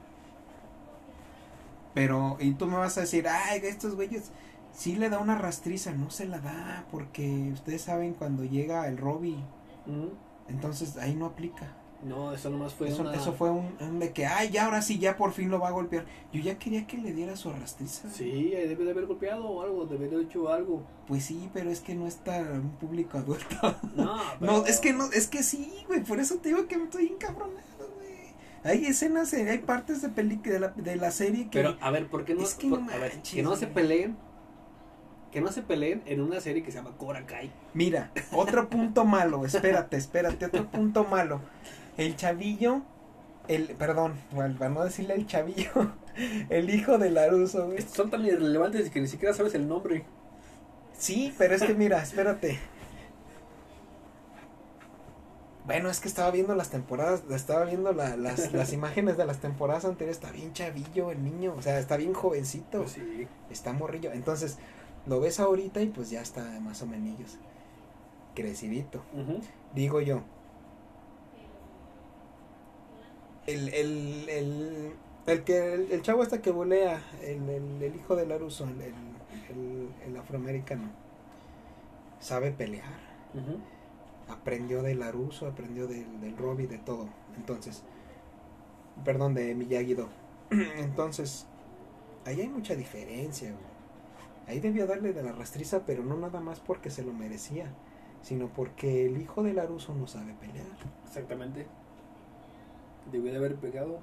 [1.96, 4.32] Pero, y tú me vas a decir, ay, estos güeyes,
[4.72, 5.94] sí le da una rastriza.
[5.94, 9.44] No se la da, porque ustedes saben cuando llega el Robbie,
[9.88, 10.12] Ujú.
[10.48, 11.74] entonces ahí no aplica.
[12.04, 13.16] No, eso nomás fue eso, una...
[13.16, 15.70] eso fue un, un de que, ay, ya ahora sí, ya por fin lo va
[15.70, 16.06] a golpear.
[16.32, 18.10] Yo ya quería que le diera su rastriza.
[18.12, 20.84] Sí, debe de haber golpeado o algo, debe de haber hecho algo.
[21.08, 23.76] Pues sí, pero es que no está un público adulto.
[24.40, 27.60] No, es que no, es que sí, güey, por eso te digo que estoy encabronado.
[28.66, 31.92] Hay escenas, eh, hay partes de peli de la, de la serie que Pero, a
[31.92, 34.18] ver, ¿por qué no, Es que por- no a ver, manches, que no se peleen?
[35.32, 37.52] Que no se peleen en una serie que se llama Cobra Kai.
[37.74, 41.42] Mira, otro punto malo, espérate, espérate, otro punto malo.
[41.98, 42.82] El chavillo,
[43.48, 45.70] el, perdón, bueno, para no decirle el chavillo,
[46.50, 47.82] el hijo de Laruso, güey.
[47.82, 50.06] Son tan irrelevantes que ni siquiera sabes el nombre.
[50.98, 52.58] Sí, pero es que mira, espérate.
[55.66, 59.40] Bueno, es que estaba viendo las temporadas, estaba viendo la- las, las imágenes de las
[59.40, 63.28] temporadas anteriores, está bien chavillo el niño, o sea, está bien jovencito, Pues sí.
[63.50, 64.12] está morrillo.
[64.12, 64.58] Entonces,
[65.08, 67.38] lo ves ahorita y pues ya está más o menos
[68.36, 69.02] crecidito.
[69.74, 70.22] Digo yo.
[73.48, 74.92] El, el, el,
[75.28, 78.82] el que el, el chavo este que volea, el, el, el hijo de Laruso, el,
[78.82, 78.94] el,
[79.50, 80.90] el- el afroamericano,
[82.20, 82.90] sabe pelear.
[83.36, 83.60] Ujú.
[84.30, 87.08] Aprendió de Laruso, aprendió del, del Robbie, de todo.
[87.38, 87.84] Entonces,
[89.04, 90.10] perdón, de Miyagi-Do.
[90.78, 91.46] Entonces,
[92.26, 93.76] ahí hay mucha diferencia, güey.
[94.48, 97.68] Ahí debió darle de la rastriza, pero no nada más porque se lo merecía,
[98.22, 100.68] sino porque el hijo de Laruso no sabe pelear.
[101.06, 101.66] Exactamente.
[103.12, 104.00] Debió de haber pegado.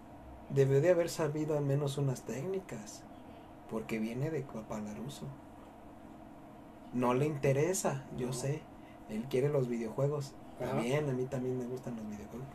[0.50, 3.02] Debió de haber sabido al menos unas técnicas,
[3.70, 5.26] porque viene de Copa Laruso.
[6.92, 8.32] No le interesa, yo No.
[8.32, 8.62] sé.
[9.10, 10.32] Él quiere los videojuegos.
[10.60, 10.72] Ajá.
[10.72, 12.46] También, a mí también me gustan los videojuegos.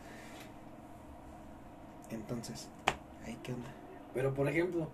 [2.10, 2.68] Entonces,
[3.26, 3.68] ¿ahí qué onda?
[4.14, 4.88] Pero por ejemplo,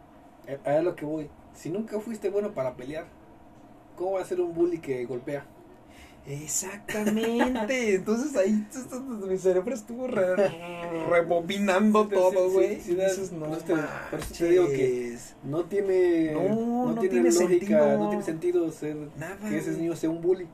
[0.65, 1.29] a lo que voy.
[1.55, 3.07] Si nunca fuiste bueno para pelear,
[3.97, 5.47] ¿cómo va a ser un bully que golpea?
[6.27, 7.95] Exactamente.
[7.97, 8.67] Entonces ahí
[9.29, 10.35] mi cerebro estuvo re-
[11.11, 12.75] rebobinando Sí, todo, sí, güey.
[12.77, 13.75] sí, sí, das- dices, no por eso te-
[14.11, 15.35] por eso te digo que- manches".
[15.45, 16.33] No tiene.
[16.33, 17.99] No, no tiene, tiene lógica, sentido.
[17.99, 19.37] no tiene sentido ser Nada.
[19.49, 20.49] que ese niño sea un bully.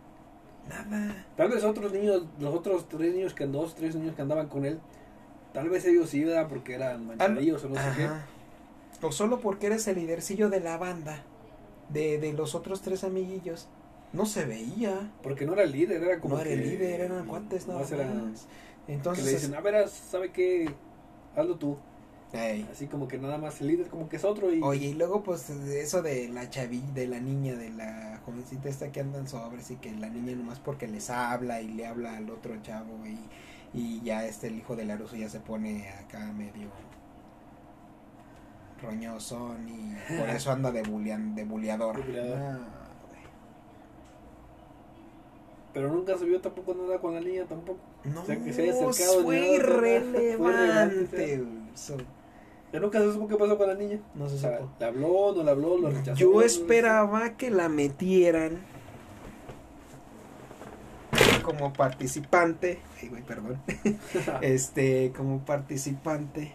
[0.71, 1.27] Nada.
[1.37, 4.65] Tal vez otros niños, los otros tres niños que dos, tres niños que andaban con
[4.65, 4.79] él,
[5.53, 6.47] tal vez ellos sí, ¿verdad?
[6.49, 9.07] porque eran manchadillos o no sé qué.
[9.07, 11.23] O solo porque eres el lidercillo de la banda.
[11.89, 13.67] de, de los otros tres amiguillos
[14.13, 15.11] no se veía.
[15.23, 17.81] Porque no era el líder, era como no era que- el líder, eran cuates nada
[17.81, 17.89] más.
[18.87, 20.73] que Entonces, le dicen, a ver, ¿sabe qué?
[21.37, 21.77] Hazlo tú.
[22.33, 22.69] Ey.
[22.71, 24.63] Así como que nada más el líder como que es otro y...
[24.63, 28.93] Oye, y luego pues eso de la chavilla, de la niña, de la jovencita esta
[28.93, 32.31] que andan sobres y que la niña nomás porque les habla y le habla al
[32.31, 33.19] otro chavo y,
[33.79, 36.69] y ya este el hijo del Aruso ya se pone acá medio
[38.83, 41.97] roñosón y por eso anda de, bulean, de buleador.
[41.97, 42.39] De buleador.
[42.39, 42.59] Ah.
[45.73, 47.79] Pero nunca se vio tampoco nada con la niña tampoco.
[48.05, 51.45] no, O sea, que se haya acercado fue irrelevante.
[52.73, 53.99] Ya nunca se supo qué pasó con la niña.
[54.15, 54.71] no se supo.
[54.79, 56.17] ¿le habló, no le habló, lo rechazó?
[56.17, 58.61] Yo esperaba que la metieran
[61.43, 62.81] como participante.
[63.01, 63.61] Ay, güey, perdón.
[64.41, 66.53] Este, como participante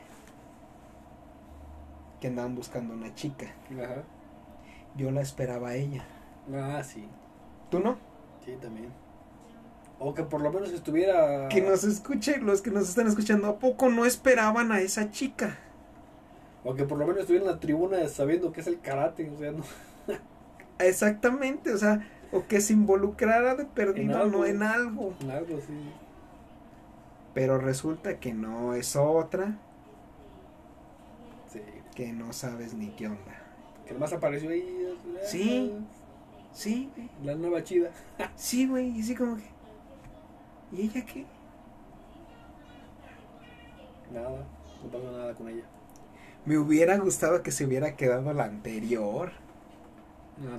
[2.21, 3.47] que andaban buscando una chica.
[3.71, 4.03] Ajá.
[4.95, 6.05] Yo la esperaba a ella.
[6.53, 7.07] Ah, sí.
[7.69, 7.97] ¿Tú no?
[8.45, 8.89] Sí, también.
[9.99, 11.49] O que por lo menos estuviera...
[11.49, 15.57] Que nos escuchen, los que nos están escuchando, ¿a poco no esperaban a esa chica?
[16.65, 19.29] O que por lo menos estuviera en la tribuna sabiendo que es el karate.
[19.29, 19.63] O sea, no...
[20.79, 24.37] Exactamente, o sea, o que se involucrara de perdido En algo.
[24.39, 25.13] no en algo.
[25.31, 25.91] Algo así.
[27.33, 29.57] Pero resulta que no es otra,
[31.47, 31.61] Sí.
[31.93, 33.41] que no sabes ni qué onda.
[33.85, 34.97] Que además apareció ahí.
[35.23, 35.71] Sí.
[36.51, 36.89] Sí.
[37.23, 37.91] La nueva chida.
[38.35, 39.43] Sí, güey, y sí como que...
[40.71, 41.25] ¿Y ella qué?
[44.11, 44.45] Nada.
[44.83, 45.63] No pasó nada con ella.
[46.45, 49.31] Me hubiera gustado que se hubiera quedado la anterior,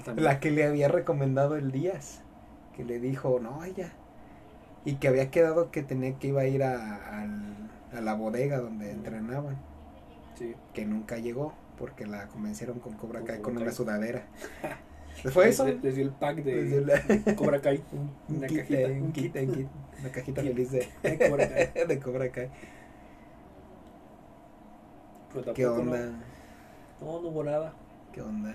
[0.04, 0.24] también.
[0.24, 2.22] la que le había recomendado el Díaz,
[2.74, 3.92] que le dijo, no, ella.
[4.84, 7.26] Y que había quedado que tenía que iba a ir a,
[8.00, 9.56] la bodega donde entrenaban,
[10.36, 10.54] Sí.
[10.74, 14.26] que nunca llegó, porque la convencieron con Cobra Kai con una sudadera.
[15.32, 15.66] ¿Fue eso?
[15.66, 17.82] Les, dio el pack de la- Cobra Kai.
[17.92, 18.80] un Una cajita.
[18.80, 19.66] eh, un kit, un kit,
[20.00, 21.86] una cajita feliz de, De Cobra Kai.
[21.86, 22.50] de Cobra Kai.
[25.32, 25.98] Pero ¿Qué onda?
[27.00, 27.72] No, no, no hubo nada.
[28.12, 28.54] ¿Qué onda?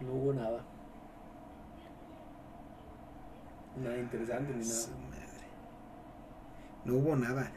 [0.00, 0.64] No hubo nada.
[3.76, 5.02] Nada interesante ni Su nada.
[5.10, 5.20] madre.
[6.84, 7.52] No hubo nada.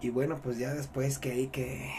[0.00, 1.90] Y bueno, pues ya después que ahí que,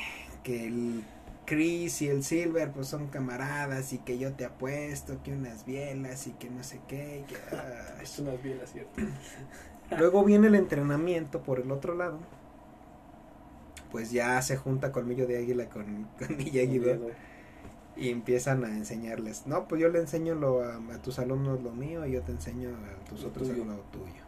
[0.43, 1.03] que el
[1.45, 6.27] Chris y el Silver pues son camaradas y que yo te apuesto que unas bielas
[6.27, 7.21] y que no sé qué.
[7.21, 7.35] y que,
[8.03, 9.01] Es unas bielas, ¿cierto?
[9.97, 12.19] Luego viene el entrenamiento por el otro lado.
[13.93, 16.37] Pues ya se junta Colmillo de Águila con, con
[17.95, 19.47] y empiezan a enseñarles.
[19.47, 22.31] No, pues yo le enseño lo a, a tus alumnos lo mío y yo te
[22.31, 24.23] enseño a tus Lo otros alumnos lo tuyo.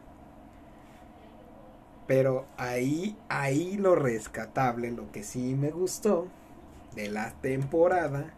[2.07, 6.27] Pero ahí, ahí lo rescatable, lo que sí me gustó
[6.95, 8.33] de la temporada,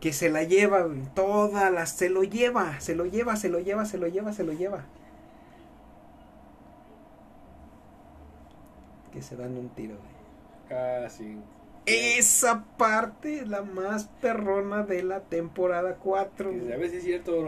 [0.00, 3.58] que se la lleva, güey, toda la, se lo lleva, se lo lleva, se lo
[3.60, 4.86] lleva, se lo lleva, se lo lleva.
[9.14, 10.78] Que se dan un tiro, güey.
[10.78, 11.38] Ah, sí.
[11.86, 16.50] Esa parte es la más perrona de la temporada 4.
[16.50, 17.44] Que a veces es cierto,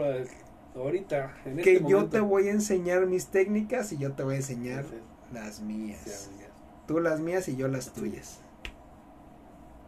[0.75, 2.09] ahorita, en Que este yo momento.
[2.09, 4.85] te voy a enseñar mis técnicas y yo te voy a enseñar
[5.33, 6.29] las mías.
[6.87, 8.39] Tú las mías y yo las tuyas.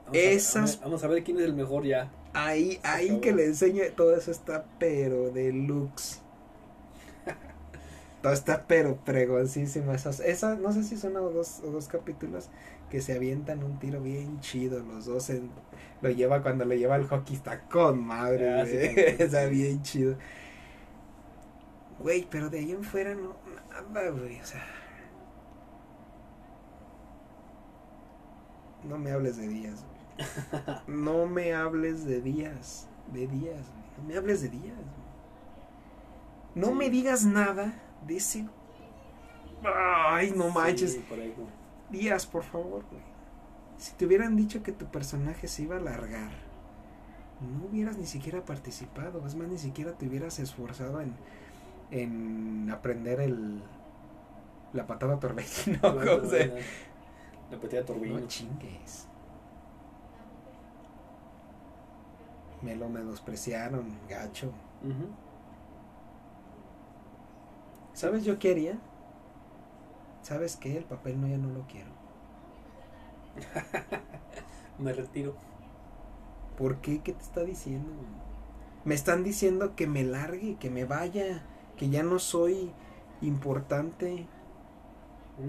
[0.05, 2.11] Vamos a ver- Esas- Vamos a ver quién es el mejor ya.
[2.33, 6.21] Ahí, ahí que le enseñe todo eso está pero deluxe.
[8.21, 9.93] Todo está pero pregoncísimo.
[9.93, 12.49] Esas, esa, no sé si son o dos, o dos capítulos
[12.89, 14.79] que se avientan un tiro bien chido.
[14.79, 15.51] Los dos en-
[16.01, 17.35] lo lleva cuando lo lleva el hockey.
[17.35, 18.77] Está con madre, Ah, sí,
[19.23, 20.17] Está bien chido.
[21.99, 23.35] Güey, pero de ahí en fuera no,
[23.93, 24.39] nada, güey.
[24.41, 24.65] O sea.
[28.83, 30.77] No me hables de días, güey.
[30.87, 32.87] No me hables de días.
[33.13, 33.83] De días, güey.
[33.97, 34.99] No me hables de días, güey.
[36.55, 36.73] No Sí.
[36.73, 37.73] me digas nada
[38.07, 38.47] ese.
[39.63, 40.93] Ay, no manches.
[40.93, 41.33] Sí, por ahí,
[41.89, 43.01] Díaz, por favor, güey.
[43.77, 46.31] Si te hubieran dicho que tu personaje se iba a alargar,
[47.41, 49.25] no hubieras ni siquiera participado.
[49.25, 51.15] Es más, ni siquiera te hubieras esforzado en,
[51.91, 53.63] en aprender el
[54.73, 55.79] la patada torbellino.
[55.81, 56.55] No, ¿cómo no.
[57.51, 58.19] La patea de Torbellino.
[58.19, 59.07] No chingues.
[62.61, 64.51] Me lo menospreciaron, gacho.
[64.83, 65.07] Ujú.
[67.99, 68.79] ¿Sabes yo qué haría?
[70.21, 70.77] ¿Sabes qué?
[70.77, 71.89] El papel no, ya no lo quiero.
[74.79, 75.35] Me retiro.
[76.57, 77.01] ¿Por qué?
[77.01, 77.91] ¿Qué te está diciendo?
[78.85, 81.43] Me están diciendo que me largue, que me vaya,
[81.75, 82.71] que ya no soy
[83.19, 84.27] importante.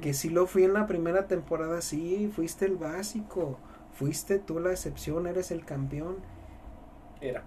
[0.00, 3.58] Que si lo fui en la primera temporada, sí, fuiste el básico.
[3.92, 6.16] Fuiste tú la excepción, eres el campeón.
[7.20, 7.44] Era.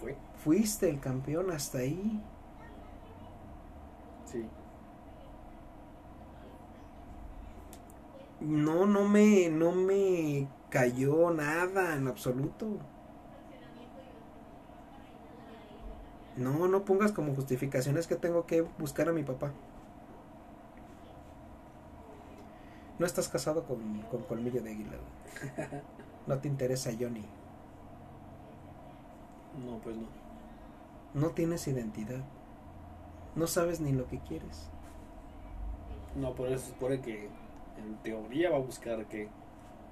[0.00, 0.16] Fue.
[0.44, 2.22] Fuiste el campeón hasta ahí.
[4.26, 4.46] Sí.
[8.40, 12.66] No, no me, no me cayó nada en absoluto.
[16.36, 19.52] No, no pongas como justificaciones que tengo que buscar a mi papá.
[22.98, 24.98] No estás casado con, con colmillo de águila.
[26.26, 27.24] No te interesa Johnny.
[29.64, 30.08] No, pues no.
[31.14, 32.22] No tienes identidad.
[33.36, 34.68] No sabes ni lo que quieres.
[36.16, 37.28] No, por eso se supone que
[37.78, 39.28] en teoría va a buscar que,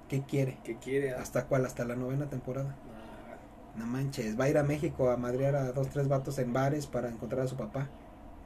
[0.09, 0.57] ¿Qué quiere?
[0.63, 1.13] que quiere.
[1.13, 1.65] ¿Hasta cuál?
[1.65, 2.71] ¿Hasta la novena temporada?
[2.71, 4.39] a- No manches.
[4.39, 7.41] Va a ir a México a madrear a dos, tres vatos en bares para encontrar
[7.41, 7.87] a su papá.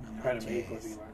[0.01, 0.51] No Para manches.
[0.51, 1.05] México, sí, va.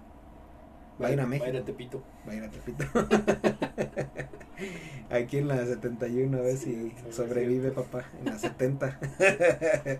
[1.02, 1.50] Va a ir a Va a México.
[1.50, 2.02] ir a Tepito.
[2.28, 2.86] Va a ir a Tepito.
[5.10, 8.06] Aquí en la 71 a ver si Sí, sobrevive papá.
[8.20, 9.00] En la 70.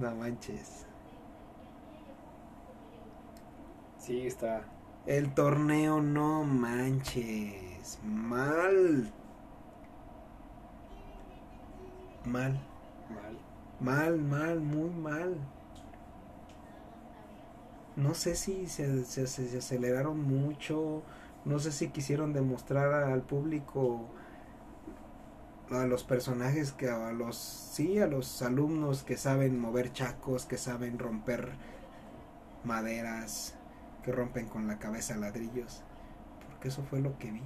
[0.00, 0.84] no manches.
[4.08, 4.64] Sí, está.
[5.06, 8.00] El torneo no manches.
[8.04, 9.12] Mal.
[12.24, 12.52] Mal.
[13.10, 13.36] Mal.
[13.80, 15.36] Mal, mal, muy mal.
[17.96, 21.02] No sé si se, se- se- se aceleraron mucho.
[21.44, 24.06] No sé si quisieron demostrar al público,
[25.70, 30.56] a los personajes que a los, sí, a los alumnos que saben mover chacos, que
[30.56, 31.50] saben romper
[32.64, 33.54] maderas,
[34.02, 35.82] que rompen con la cabeza ladrillos.
[36.48, 37.42] Porque eso fue lo que vi.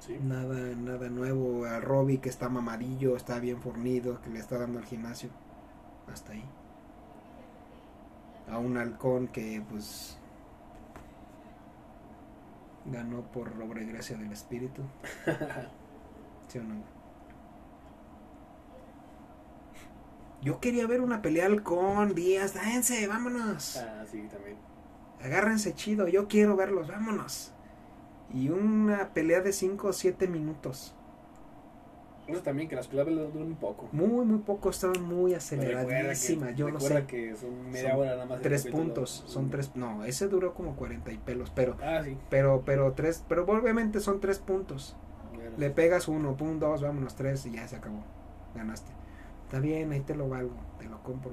[0.00, 0.18] Sí.
[0.22, 1.64] Nada, nada nuevo.
[1.64, 5.30] A Robbie que está mamadillo, está bien fornido, que le está dando al gimnasio.
[6.12, 6.44] Hasta ahí.
[8.50, 10.18] A un halcón que pues
[12.86, 14.82] ganó por obra y gracia del espíritu.
[16.48, 16.93] ¿Sí o no?
[20.44, 23.78] Yo quería ver una pelea halcón, Díaz, dáense, vámonos.
[23.78, 24.56] ah, sí, también.
[25.22, 27.52] Agárrense chido, yo quiero verlos, vámonos.
[28.32, 30.94] Y una pelea de 5 o 7 minutos.
[32.42, 33.88] También, que las peleas duran un poco.
[33.92, 37.04] Muy, muy poco, estaban muy aceleradísimas, que, yo lo sé.
[37.06, 38.40] que son media Son hora nada más.
[38.40, 42.16] Tres puntos, son tres, no, ese duró como 40 y pelos, pero, Ah, sí.
[42.30, 44.96] pero, pero tres, pero obviamente son tres puntos.
[45.34, 48.02] Bueno, Le pegas uno, pum, dos, vámonos, tres y ya se acabó,
[48.54, 48.90] ganaste.
[49.54, 51.32] Está bien, ahí te lo valgo, te lo compro.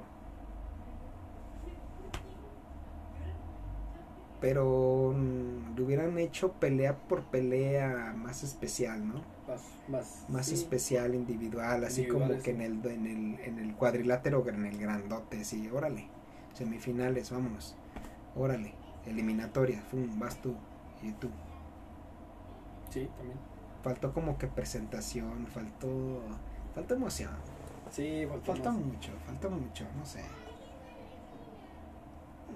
[4.40, 9.14] Pero mm, le hubieran hecho pelea por pelea más especial, ¿no?
[9.48, 10.54] más, más, más sí.
[10.54, 14.78] especial, individual, así Individual, como que en el, en el en el cuadrilátero, en el
[14.78, 16.06] grandote, sí, órale,
[16.54, 17.74] semifinales, vámonos,
[18.36, 18.72] órale,
[19.04, 20.54] eliminatoria, fum, vas tú
[21.02, 21.28] y tú.
[22.88, 23.38] Sí, también.
[23.82, 26.20] Faltó como que presentación, faltó,
[26.72, 27.32] faltó emoción,
[27.92, 28.26] Sí,
[28.70, 28.80] más.
[28.80, 30.20] mucho, faltó mucho, no sé.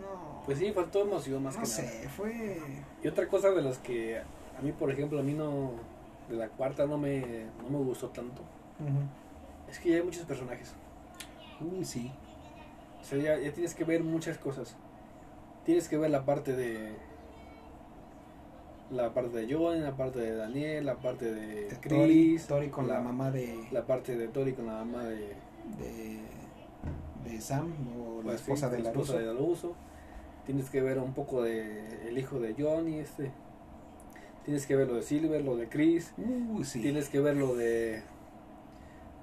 [0.00, 1.82] No, Pues sí, faltó emoción más no que nada.
[1.82, 2.60] sé, fue,
[3.02, 5.70] Y otra cosa de las que a mí, por ejemplo, a mí no,
[6.28, 8.42] de la cuarta no me, no me gustó tanto,
[9.70, 10.74] es que ya hay muchos personajes.
[11.60, 12.12] uy, sí,
[13.00, 14.74] O sea, ya, ya tienes que ver muchas cosas.
[15.64, 16.94] Tienes que ver la parte de...
[18.90, 23.00] La parte de John, la parte de Daniel, la parte de Chris, Tori con la,
[23.00, 25.34] mamá de, la parte de Tori con la mamá de...
[25.78, 26.20] de,
[27.24, 29.74] de Sam o la pues, sí, esposa de la esposa de Laruso.
[30.44, 33.32] Tienes que ver un poco de el hijo de Johnny, este.
[34.44, 36.14] Tienes que ver lo de Silver, lo de Chris.
[36.62, 36.80] Sí.
[36.80, 38.02] Tienes que ver lo de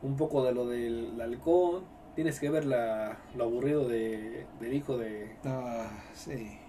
[0.02, 1.86] un poco de lo del halcón.
[2.15, 5.36] Tienes que ver la, lo aburrido de, del hijo de...
[5.45, 6.60] Ah, sí.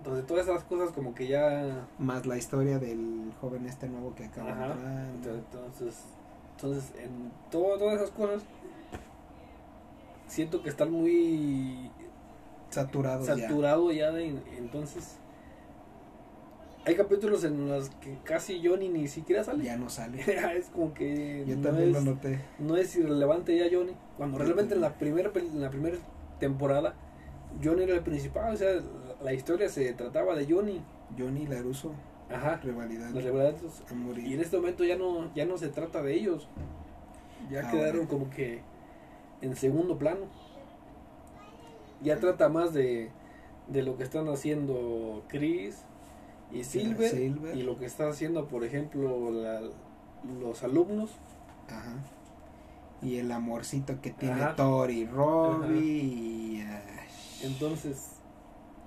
[0.00, 1.86] Entonces todas esas cosas como que ya...
[1.98, 4.72] Más la historia del joven este nuevo que acaba Ajá.
[4.72, 5.34] entrando.
[5.34, 6.04] Entonces,
[6.56, 8.42] entonces en todo- todas esas cosas
[10.26, 11.90] siento que están muy
[12.70, 15.16] Saturados saturado ya, de, entonces
[16.86, 20.22] hay capítulos en los que casi Johnny ni siquiera sale Ya no sale.
[20.56, 22.40] es como que Yo no, también lo es, noté.
[22.58, 25.98] no es irrelevante ya Johnny cuando realmente en la primera en la primera
[26.38, 26.94] temporada
[27.62, 28.80] Johnny era el principal o sea
[29.22, 30.80] la, historia se trataba de Johnny
[31.18, 31.92] Johnny Laruso,
[32.30, 34.26] ajá rivalidad los a morir.
[34.26, 36.48] y en este momento ya no ya no se trata de ellos
[37.50, 37.70] ya Ahora.
[37.72, 38.60] quedaron como que
[39.42, 40.26] en segundo plano
[42.02, 43.10] ya trata más de,
[43.68, 45.82] de lo que están haciendo Chris
[46.52, 47.56] y Silver, Silver.
[47.56, 49.62] y lo que está haciendo por ejemplo la-
[50.40, 51.10] los alumnos
[51.68, 51.94] Ajá.
[53.02, 54.56] Y el amorcito que tiene Ajá.
[54.56, 56.60] Tori, Robbie y...
[56.66, 56.82] ah,
[57.42, 58.09] entonces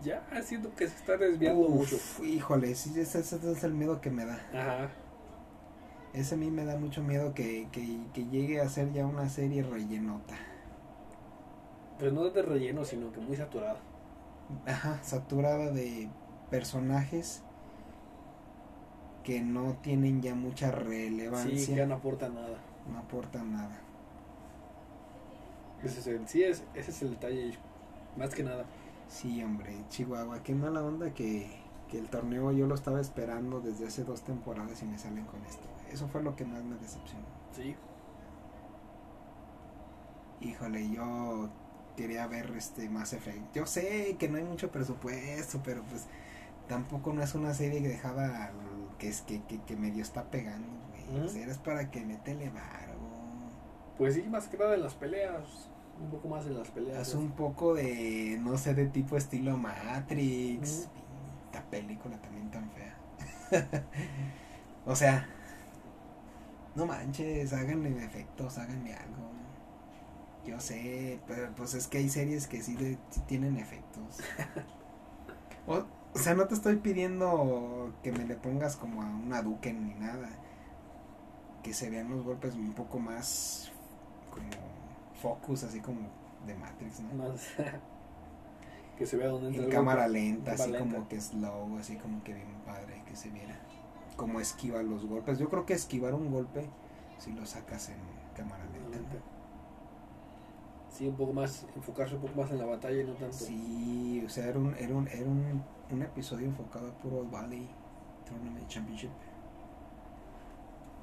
[0.03, 4.01] ya siento que se está desviando uf, mucho Híjole, sí, ese, ese es el miedo
[4.01, 4.39] que me da.
[4.53, 4.89] ajá
[6.13, 9.29] Ese a mí me da mucho miedo que, que, que llegue a ser ya una
[9.29, 10.35] serie rellenota.
[11.97, 13.77] Pero no de relleno, sino que muy saturada.
[14.65, 16.09] Ajá, saturada de
[16.49, 17.41] personajes
[19.23, 21.57] que no tienen ya mucha relevancia.
[21.57, 22.57] Sí, que ya no aporta nada.
[22.91, 23.79] no aportan nada.
[25.83, 27.57] Ese es el, sí, es, ese es el detalle,
[28.17, 28.65] más que nada.
[29.13, 31.45] Sí, hombre, Chihuahua, qué mala onda que,
[31.87, 35.45] que el torneo yo lo estaba esperando desde hace dos temporadas y me salen con
[35.45, 35.67] esto.
[35.91, 37.23] Eso fue lo que más me decepcionó.
[37.55, 37.75] Sí.
[40.41, 41.51] Híjole, yo
[41.95, 43.53] quería ver este Mass Effect.
[43.53, 46.07] Yo sé que no hay mucho presupuesto, pero pues
[46.67, 48.49] tampoco no es una serie que dejaba
[48.97, 51.23] que es que, que, que medio está pegando, güey.
[51.23, 52.97] O sea, es para que me televaro.
[53.95, 55.69] Pues sí, más que nada en las peleas.
[56.01, 57.07] Un poco más en las peleas.
[57.07, 60.87] Es un poco de, no sé, de tipo estilo Matrix.
[61.45, 62.97] Esta película también tan fea.
[64.85, 65.27] o sea,
[66.75, 69.31] no manches, háganle efectos, háganme algo.
[70.45, 74.19] Yo sé, pero pues es que hay series que sí, de- sí tienen efectos.
[75.67, 79.73] o, o sea, no te estoy pidiendo que me le pongas como a una Duque
[79.73, 80.29] ni nada.
[81.63, 83.71] Que se vean los golpes un poco más
[84.31, 84.49] como
[85.23, 86.01] focus, así como
[86.45, 87.29] de Matrix, ¿no?
[87.29, 87.53] Más.
[88.97, 90.19] que se vea dónde entra En cámara golpe.
[90.19, 93.57] lenta, así como que slow, así como que bien padre que se viera.
[94.17, 95.39] Como esquiva los golpes.
[95.39, 96.69] Yo creo que esquivar un golpe
[97.17, 97.95] si lo sacas en
[98.35, 99.17] cámara lenta.
[100.89, 103.33] Sí, un poco más, enfocarse un poco más en la batalla y no tanto.
[103.33, 107.67] Sí, o sea, era un, era un, era un, un episodio enfocado a puro Valley
[108.25, 109.09] Tournament Championship.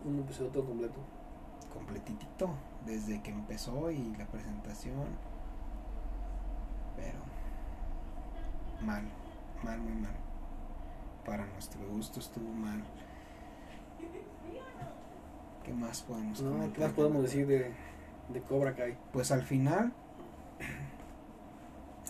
[0.04, 1.00] Un episodio todo completo.
[1.72, 2.50] Completitito,
[2.86, 5.06] desde que empezó y la presentación.
[6.96, 7.18] Pero
[8.82, 9.04] mal,
[9.62, 10.14] mal, muy mal.
[11.24, 12.82] Para nuestro gusto estuvo mal.
[15.64, 16.72] ¿Qué más podemos No?
[16.72, 17.72] ¿Qué más podemos decir de,
[18.32, 18.96] de Cobra Kai?
[19.12, 19.92] Pues al final,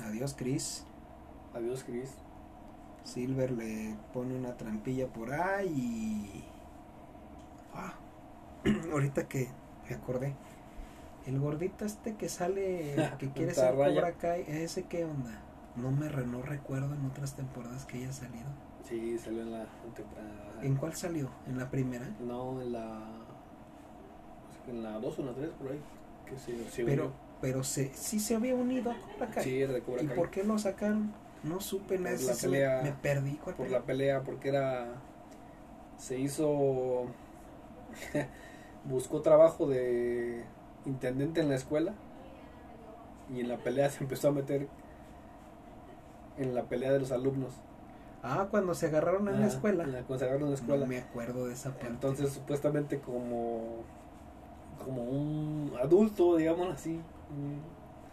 [0.05, 0.87] adiós Chris.
[1.55, 2.17] Adiós, Chris.
[3.03, 6.45] Silver le pone una trampilla por ahí y...
[7.75, 7.95] Ah,
[8.93, 9.49] ahorita que
[9.89, 10.35] me acordé.
[11.31, 13.75] El gordito este que sale, que quiere ser.
[13.75, 15.41] Cobra Kai, ¿ese qué onda?
[15.77, 18.47] No me re- no recuerdo en otras temporadas que haya salido.
[18.89, 20.61] Sí, salió en la temporada.
[20.63, 21.31] ¿En cuál salió?
[21.47, 22.09] ¿En la primera?
[22.19, 23.01] No, en la.
[24.69, 25.81] En la 2 o en la 3, por ahí.
[26.27, 27.15] Que se, se Pero, unió.
[27.41, 29.45] pero se, sí se había unido a Cobra Kai.
[29.45, 30.17] Sí, era de Cobra ¿Y Kai.
[30.17, 31.13] por qué lo sacaron?
[31.45, 32.17] No supe Por nada.
[32.21, 33.37] la pelea- Me perdí.
[33.37, 33.79] ¿cuál Por pelea?
[33.81, 34.89] la pelea, porque era.
[35.97, 37.07] Se hizo.
[38.85, 40.45] Buscó trabajo de
[40.87, 41.93] intendente en la escuela.
[43.33, 44.69] Y en la pelea se empezó a meter.
[46.39, 47.53] En la pelea de los alumnos.
[48.23, 49.85] Ah, cuando se agarraron en la escuela.
[49.85, 50.81] En la, cuando se agarraron en la escuela.
[50.81, 51.87] No me acuerdo de esa parte.
[51.87, 53.83] Entonces, supuestamente como
[54.85, 56.99] como un adulto, digamos así,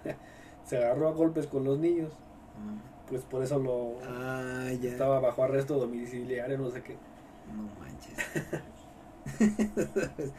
[0.65, 2.11] se agarró a golpes con los niños,
[2.57, 2.76] Ah.
[3.09, 4.89] pues por eso lo Ah, ya.
[4.89, 6.97] estaba bajo arresto domiciliario, no sé qué.
[7.55, 8.18] No manches.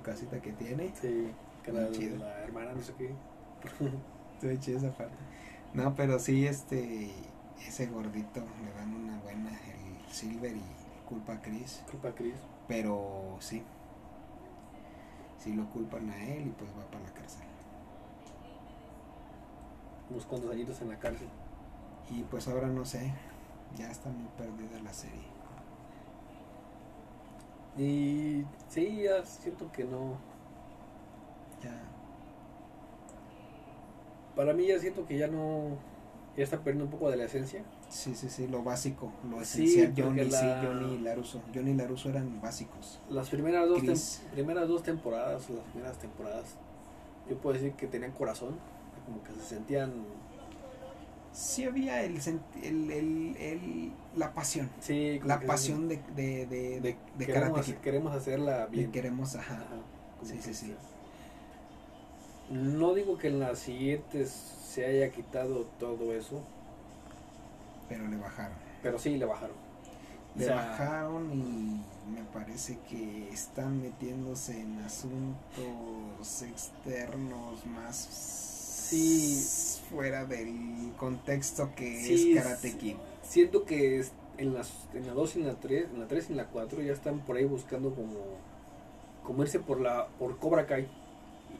[0.00, 0.92] casita que tiene.
[1.00, 1.32] Sí,
[1.64, 2.18] que la, chido.
[2.18, 3.12] la hermana, no sé qué.
[4.34, 5.14] Estuvo chida esa parte.
[5.74, 7.10] No, pero sí, este.
[7.66, 9.50] Ese gordito le dan una buena.
[9.50, 10.62] El Silver y
[11.08, 11.82] culpa a Chris.
[11.90, 12.36] Culpa a Chris.
[12.68, 13.62] Pero sí.
[15.38, 17.46] Sí lo culpan a él y pues va para la cárcel.
[20.10, 21.28] Unos cuantos añitos en la cárcel.
[22.10, 23.12] Y pues ahora no sé.
[23.76, 25.35] Ya está muy perdida la serie.
[27.78, 30.16] Y sí, ya siento que no.
[31.62, 31.72] Ya.
[34.34, 35.76] Para mí ya siento que ya no.
[36.36, 37.64] Ya está perdiendo un poco de la esencia.
[37.88, 39.94] Sí, sí, sí, lo básico, lo esencial.
[39.96, 41.40] Johnny, sí, la- Johnny y Laruso.
[41.54, 43.00] Johnny y Laruso eran básicos.
[43.08, 46.44] Las primeras dos, tem- primeras dos temporadas, las primeras temporadas,
[47.30, 48.56] yo puedo decir que tenían corazón,
[49.06, 49.92] como que se sentían,
[51.36, 52.16] Sí había el,
[52.62, 54.70] el, el, el- la pasión.
[54.80, 58.90] sí, La pasión de, de, de, de, de queremos, Karate queremos hacerla Y bien.
[58.92, 59.62] queremos, ajá.
[60.22, 60.74] Sí, sí, sí.
[62.50, 66.42] No digo que en las siguientes se haya quitado todo eso,
[67.88, 68.56] Pero le bajaron.
[68.82, 69.56] pero sí le bajaron.
[70.36, 77.96] O Le sea, bajaron y me parece que están metiéndose en asuntos externos más
[78.88, 79.80] Sí.
[79.90, 82.76] fuera del contexto que Sí, es Karate.
[82.76, 82.96] Kid.
[83.22, 84.04] Siento que
[84.38, 86.46] en las en la 2 y en la 3, en la 3 y en la
[86.46, 88.14] 4 ya están por ahí buscando como
[89.24, 90.86] como irse por la por Cobra Kai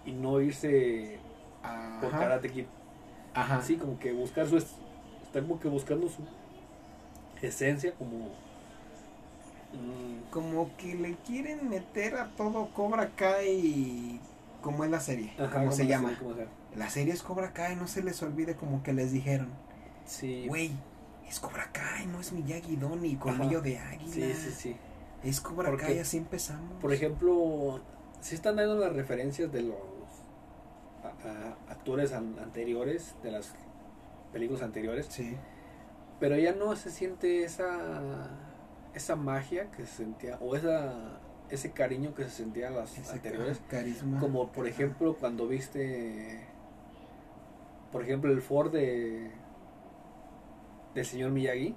[0.04, 1.18] y no irse
[2.00, 2.18] por Ajá.
[2.18, 2.66] Karate Kid.
[3.34, 3.60] Ajá.
[3.62, 4.74] Sí, como que buscar su es-
[5.24, 6.22] están como que buscando su
[7.42, 8.30] esencia como
[9.72, 14.18] Mm, como que le quieren meter a todo Cobra Kai
[14.62, 16.16] como es la serie, ajá, como se llama.
[16.76, 19.48] La serie es Cobra Kai, no se les olvide como que les dijeron,
[20.04, 20.44] Sí.
[20.46, 20.72] güey,
[21.28, 24.12] es Cobra Kai, no es Miyagi Doni, colmillo de águila.
[24.12, 24.76] Sí, sí, sí.
[25.24, 26.80] Es Cobra Porque, Kai, así empezamos.
[26.80, 27.80] Por ejemplo,
[28.20, 29.76] sí están dando las referencias de los
[31.02, 33.54] a- a- actores an- anteriores, de las
[34.32, 35.36] películas anteriores, Sí,
[36.20, 38.30] pero ya no se siente esa
[38.94, 41.20] esa magia que se sentía o esa
[41.50, 44.18] ese cariño que se sentía en las ese anteriores, ca- carisma.
[44.18, 46.46] como por ejemplo cuando viste
[47.92, 49.30] por ejemplo el Ford de
[50.94, 51.74] del señor Miyagi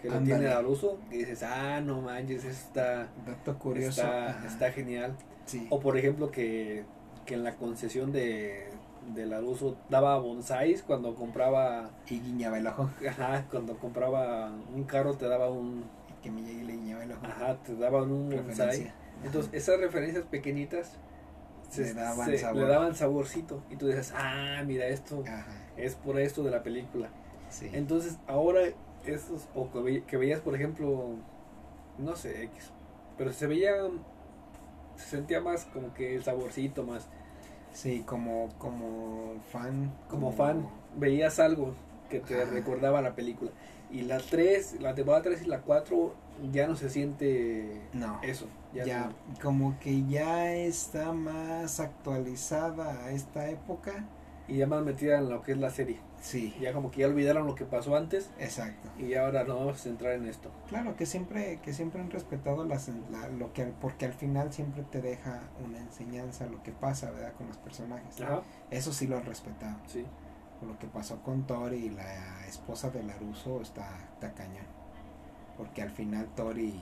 [0.00, 4.00] que lo tiene al uso y dices, "Ah, no manches, está Dato curioso.
[4.02, 5.14] está, está genial."
[5.46, 5.66] sí.
[5.70, 6.84] O por ejemplo que,
[7.24, 8.66] que en la concesión de,
[9.14, 12.90] de la uso daba bonsáis cuando compraba, Y guiñaba el ojo.
[13.08, 17.24] ajá, cuando compraba un carro te daba un, Y que Miyagi le guiñaba el ojo.
[17.24, 18.92] ajá, te daban un bonsai.
[19.24, 20.98] Entonces esas referencias pequeñitas
[21.72, 22.62] se- Le daban se- sabor.
[22.62, 25.46] le daban saborcito y tú dices, ah, mira esto Ajá,
[25.76, 27.08] es por esto de la película.
[27.48, 27.70] sí.
[27.72, 28.60] Entonces ahora
[29.06, 31.16] esos, o que, ve- que veías por ejemplo,
[31.98, 32.70] no sé, X,
[33.18, 33.72] pero se veía,
[34.96, 37.08] se sentía más como que el saborcito más.
[37.72, 39.92] Sí, como, como fan.
[40.08, 41.74] como fan veías algo
[42.10, 42.50] que te Ajá.
[42.52, 43.50] recordaba la película.
[43.90, 46.14] Y la 3, la temporada 3 y la 4
[46.50, 48.18] ya no se siente No.
[48.22, 48.46] eso.
[48.74, 49.14] Ya, ya, no.
[49.42, 54.04] como que ya está más actualizada a esta época.
[54.48, 56.00] Y ya más metida en lo que es la serie.
[56.20, 58.88] Sí, Ya como que ya olvidaron lo que pasó antes exacto.
[58.98, 60.50] y ahora nos vamos a centrar en esto.
[60.68, 64.82] Claro que siempre, que siempre han respetado las, la- lo que, porque al final siempre
[64.84, 67.32] te deja una enseñanza lo que pasa, ¿verdad?
[67.34, 68.20] Con los personajes.
[68.20, 69.76] Ajá, Eso sí lo han respetado.
[69.86, 70.04] sí.
[70.64, 74.64] Lo que pasó con Tori y la esposa de Laruso está, está cañón.
[75.56, 76.74] Porque al final Tori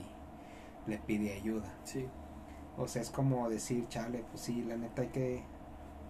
[0.87, 1.71] le pide ayuda.
[1.83, 2.07] Sí,
[2.77, 5.43] O sea, es como decir, chale, pues sí, la neta hay que,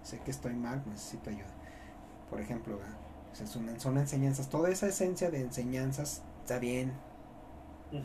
[0.04, 1.54] sé que estoy mal, necesito ayuda.
[2.30, 2.80] Por ejemplo.
[3.32, 6.94] O sea, son, son enseñanzas, toda esa esencia de enseñanzas está bien,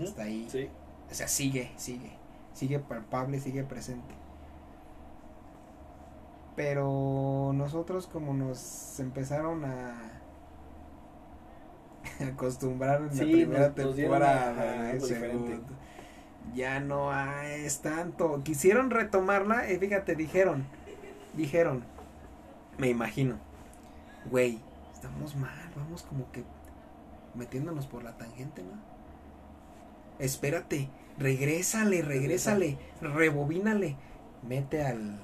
[0.01, 0.49] está ahí.
[0.49, 0.71] sí,
[1.11, 2.13] O sea, sigue, sigue,
[2.53, 4.15] sigue palpable, sigue presente.
[6.55, 10.16] Pero nosotros como nos empezaron a
[12.33, 15.61] acostumbrar en la primera nos- nos dieron temporada, a- a algo diferente.
[16.55, 17.12] ya no
[17.45, 18.43] es tanto.
[18.45, 20.64] Quisieron retomarla y fíjate, dijeron,
[21.35, 21.85] dijeron,
[22.79, 23.37] me imagino,
[24.31, 24.61] güey,
[24.95, 26.45] estamos mal, vamos como que
[27.35, 28.79] metiéndonos por la tangente, ¿no?
[30.19, 30.89] Espérate,
[31.19, 33.97] regrésale, regrésale, rebobínale,
[34.47, 35.21] mete al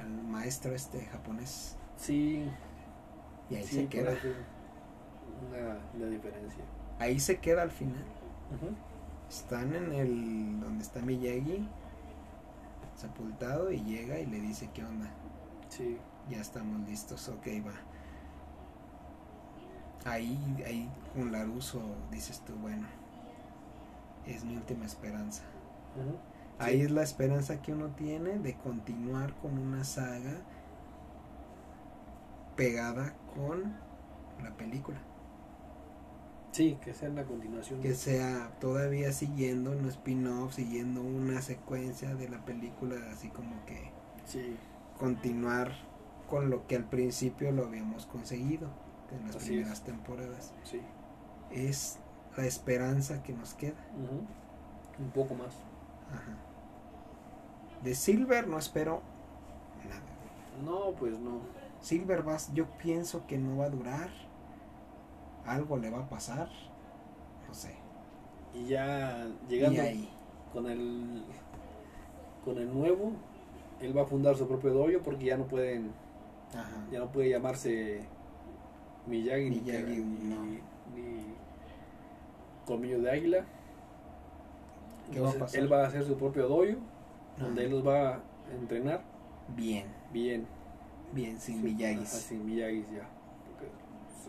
[0.00, 2.48] al maestro este japonés sí.
[3.50, 4.12] y ahí sí, se queda,
[5.46, 6.64] Una, una diferencia.
[6.98, 8.04] ahí se queda al final.
[9.28, 11.68] Están en el donde está Miyagi
[12.94, 15.08] sepultado y llega y le dice qué onda,
[15.68, 17.72] Sí, ya estamos listos, ok va.
[20.10, 21.80] Ahí, ahí con Laruso
[22.10, 22.86] dices tú, bueno,
[24.26, 25.42] es mi última esperanza.
[26.58, 26.82] Ahí Sí.
[26.86, 30.40] es la esperanza que uno tiene de continuar con una saga
[32.56, 33.74] pegada con
[34.42, 34.98] la película.
[36.52, 37.80] Sí, que sea la continuación.
[37.80, 43.92] Que sea todavía siguiendo un spin-off, siguiendo una secuencia de la película, así como que
[44.24, 44.56] Sí,
[44.98, 45.72] continuar
[46.28, 48.68] con lo que al principio lo habíamos conseguido
[49.12, 49.84] en las Así primeras es.
[49.84, 50.54] temporadas.
[50.64, 50.80] sí.
[51.50, 51.98] Es
[52.36, 53.76] la esperanza que nos queda.
[54.98, 55.54] Un poco más.
[56.12, 56.36] Ajá.
[57.82, 59.02] De Silver no espero
[59.88, 60.02] nada.
[60.64, 61.40] No, pues no.
[61.80, 64.10] Silver vas, yo pienso que no va a durar.
[65.48, 66.48] Algo le va a pasar.
[67.48, 67.74] No sé.
[68.54, 70.08] Y ya Y llegando ahí.
[70.52, 71.22] con el
[72.44, 73.12] con el nuevo,
[73.80, 75.90] él va a fundar su propio dojo porque ya no pueden,
[76.54, 76.86] Ajá.
[76.90, 78.00] ya no puede llamarse
[79.06, 80.42] Miyagi, ni, Miyagi, ni, no.
[80.44, 80.58] ni
[82.66, 83.44] Colmillo de Águila.
[85.12, 85.60] ¿Qué va a Entonces, pasar?
[85.60, 86.78] Él va a hacer su propio dojo,
[87.38, 88.20] donde él los va a
[88.52, 89.02] entrenar
[89.56, 90.46] Bien, bien.
[91.12, 92.12] bien, sin Sí, Miyagis.
[92.14, 93.08] ajá, sin Miyagis ya.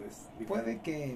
[0.08, 1.16] Es Puede que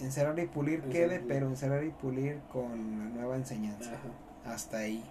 [0.00, 3.92] encerrar y pulir Encerrar quede, pero encerrar y pulir con la nueva enseñanza.
[3.94, 4.52] Ajá.
[4.54, 5.02] Hasta ahí.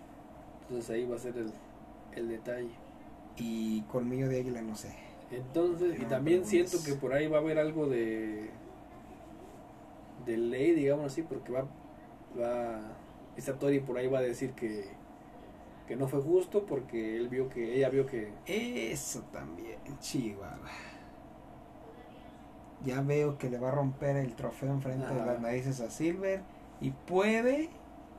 [0.63, 1.51] Entonces ahí va a ser el,
[2.15, 2.71] el detalle.
[3.37, 4.95] Y colmillo de águila, no sé.
[5.29, 8.49] Entonces, y también siento es- que por ahí va a haber algo de
[10.25, 11.65] de ley, digamos así, porque va
[12.39, 12.81] va
[13.37, 14.85] esta Tori por ahí va a decir que
[15.87, 20.59] que no fue justo porque él vio que ella vio que Eso también, Chihuahua.
[22.85, 26.41] Ya veo que le va a romper el trofeo enfrente de las narices a Silver
[26.79, 27.69] Y puede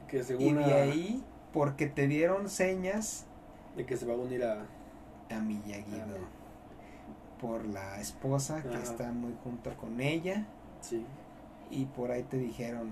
[0.09, 3.25] Que y de a- ahí porque te dieron señas
[3.77, 4.67] de que se va a unir a...
[5.31, 6.03] a Miyagi
[7.41, 10.45] por la esposa que está muy junto con ella
[10.81, 11.07] Sí.
[11.71, 12.91] y por ahí te dijeron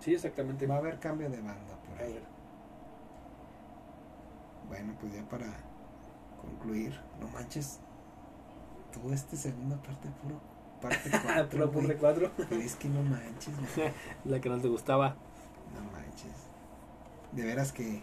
[0.00, 0.66] Sí, exactamente.
[0.66, 2.12] va a haber cambio de banda por A ahí.
[2.12, 2.22] ver.
[4.68, 5.46] Bueno, pues ya para
[6.40, 7.80] concluir, no manches,
[8.94, 10.40] toda esta segunda parte puro
[10.80, 11.86] parte cuatro, Puro güey.
[11.86, 12.30] Purre 4.
[12.48, 13.92] Pero es que no manches, güey.
[14.24, 15.16] La que no te gustaba.
[15.74, 16.32] no manches.
[17.32, 18.02] De veras que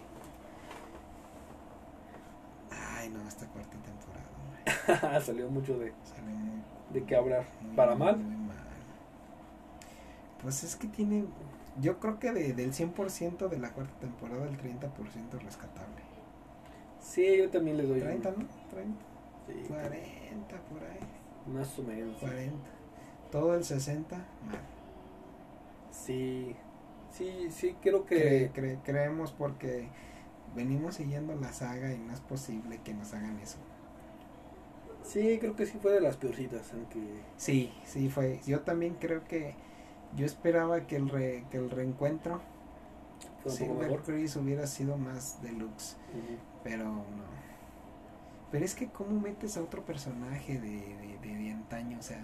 [2.97, 5.21] Ay, no, esta cuarta temporada, hombre.
[5.25, 6.61] Salió mucho de, Sale muy
[6.93, 7.45] de qué hablar.
[7.61, 8.17] muy, Para mal.
[8.17, 8.57] muy mal.
[10.41, 11.25] Pues es que tiene
[11.79, 14.89] yo creo que de, del 100% de la cuarta temporada el 30%
[15.41, 16.01] rescatable.
[16.99, 17.99] Sí, yo también le doy.
[18.01, 18.45] 30, un- ¿no?
[18.71, 19.05] 30,
[19.51, 20.99] Sí, 40 por ahí.
[21.53, 22.17] más o menos.
[22.19, 22.57] 40.
[23.31, 24.59] Todo el 60, mal.
[25.91, 26.55] Sí,
[27.11, 28.51] sí, sí, creo Cre- que.
[28.53, 29.89] cre- creemos porque
[30.55, 33.57] venimos siguiendo la saga y no es posible que nos hagan eso.
[35.03, 36.99] Sí, creo que sí fue de las peorcitas, aunque.
[37.37, 38.39] Sí, sí fue.
[38.45, 39.55] Yo también creo que
[40.15, 42.41] yo esperaba que el re- que el reencuentro
[43.45, 43.99] Silver.
[44.05, 45.97] Chris hubiera sido más deluxe,
[46.63, 47.03] pero no.
[48.51, 52.23] Pero es que cómo metes a otro personaje de, de, de, de antaño, o sea,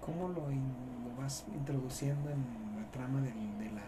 [0.00, 2.44] cómo lo, in- lo vas introduciendo en
[2.76, 3.82] la trama del- de la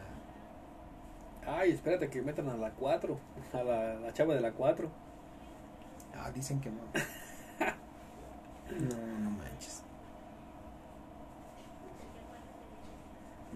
[1.47, 3.19] Ay, espérate que metan a la 4.
[3.53, 4.89] A la, la chava de la 4.
[6.15, 6.81] Ah, dicen que no.
[8.71, 9.83] No, no manches.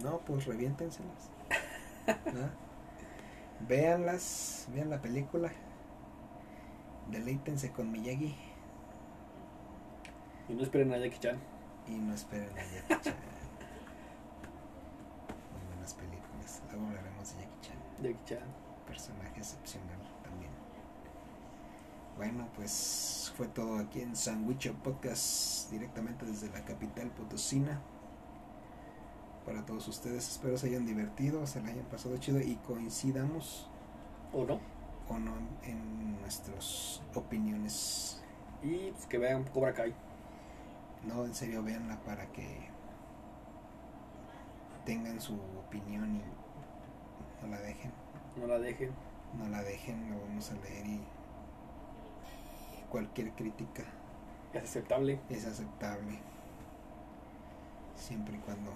[0.02, 1.30] No, pues reviéntenselas.
[2.34, 2.50] ¿no?
[3.68, 5.50] Véanlas, vean la película.
[7.10, 8.34] Deleítense con Miyagi
[10.48, 11.38] Y no esperen a Jackie Chan.
[11.86, 13.14] y no esperen a Jackie Chan.
[15.52, 16.62] Muy buenas películas.
[16.70, 17.76] Luego hablaremos de Jackie Chan.
[18.02, 18.48] Jackie Chan.
[18.86, 20.50] personaje excepcional también.
[22.16, 27.80] Bueno, pues fue todo aquí en Sandwich Podcast, directamente desde la capital potosina.
[29.44, 33.68] Para todos ustedes, espero se hayan divertido, se la hayan pasado chido y coincidamos
[34.32, 34.58] ¿O no?
[35.08, 35.32] O no
[35.62, 38.22] en nuestras opiniones.
[38.62, 39.94] Y pues, que vean Cobra Kai.
[41.04, 42.68] No, en serio, véanla para que
[44.84, 45.34] tengan su
[45.66, 47.92] opinión y no la dejen.
[48.36, 48.90] No la dejen.
[49.38, 51.00] no la dejen, la vamos a leer y
[52.90, 53.82] cualquier crítica
[54.52, 55.20] Es aceptable.
[55.28, 56.18] es aceptable
[57.96, 58.70] siempre y cuando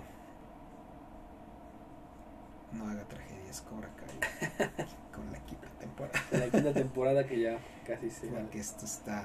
[2.72, 4.66] no haga tragedias Cobra Kai
[5.14, 8.40] con la quinta temporada La quinta temporada que ya casi se va.
[8.40, 9.24] porque esto está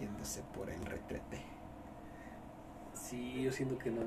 [0.00, 1.40] yéndose por el retrete
[2.94, 4.02] Sí, yo siento que no.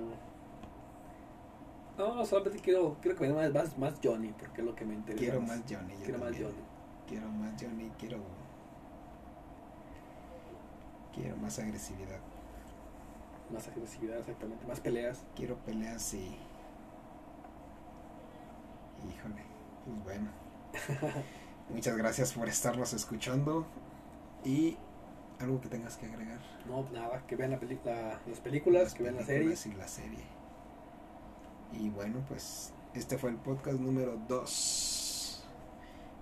[1.97, 4.95] No, solamente quiero, quiero que me den más, más, Johnny, porque es lo que me
[4.95, 5.19] interesa.
[5.23, 6.31] quiero más Johnny yo Quiero más.
[6.31, 6.63] Johnny.
[7.07, 8.17] quiero más Johnny quiero
[11.13, 12.19] quiero más agresividad
[13.51, 14.65] Más agresividad, exactamente.
[14.67, 15.23] Más peleas.
[15.36, 16.36] quiero peleas y
[19.09, 19.43] híjole
[19.85, 20.29] pues bueno.
[21.69, 23.65] Muchas gracias por estarnos escuchando.
[24.43, 24.77] Y
[25.39, 26.39] algo que tengas que agregar.
[26.67, 29.75] No, nada, que vean la película, las películas, Las que vean la películas serie.
[29.75, 30.23] y la serie.
[31.73, 35.43] Y bueno pues este fue el podcast número 2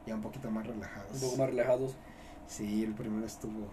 [0.07, 1.11] ya un poquito más relajados.
[1.13, 1.95] Un poco más relajados.
[2.47, 3.67] sí el primero estuvo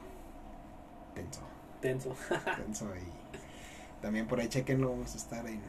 [1.15, 1.41] tenso.
[1.81, 2.15] Tenso.
[2.57, 5.61] tenso y también por ahí chequenlo vamos a estar en,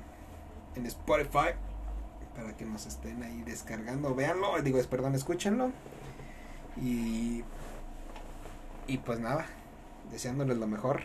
[0.75, 1.53] en Spotify
[2.35, 4.15] para que nos estén ahí descargando.
[4.15, 5.71] Véanlo digo es perdón escúchenlo.
[6.81, 7.43] Y
[8.87, 9.45] y pues nada
[10.11, 11.01] deseándoles lo mejor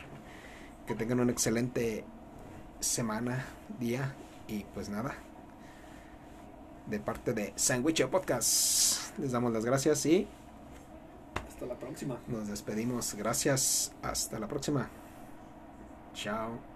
[0.86, 2.04] que tengan una excelente
[2.80, 3.44] semana
[3.78, 4.14] día
[4.48, 5.14] y pues nada
[6.86, 10.26] de parte de Sandwich Podcast les damos las gracias y
[11.48, 12.18] Hasta la próxima.
[12.28, 13.14] nos despedimos.
[13.14, 14.88] Gracias hasta la próxima.
[16.14, 16.75] Chao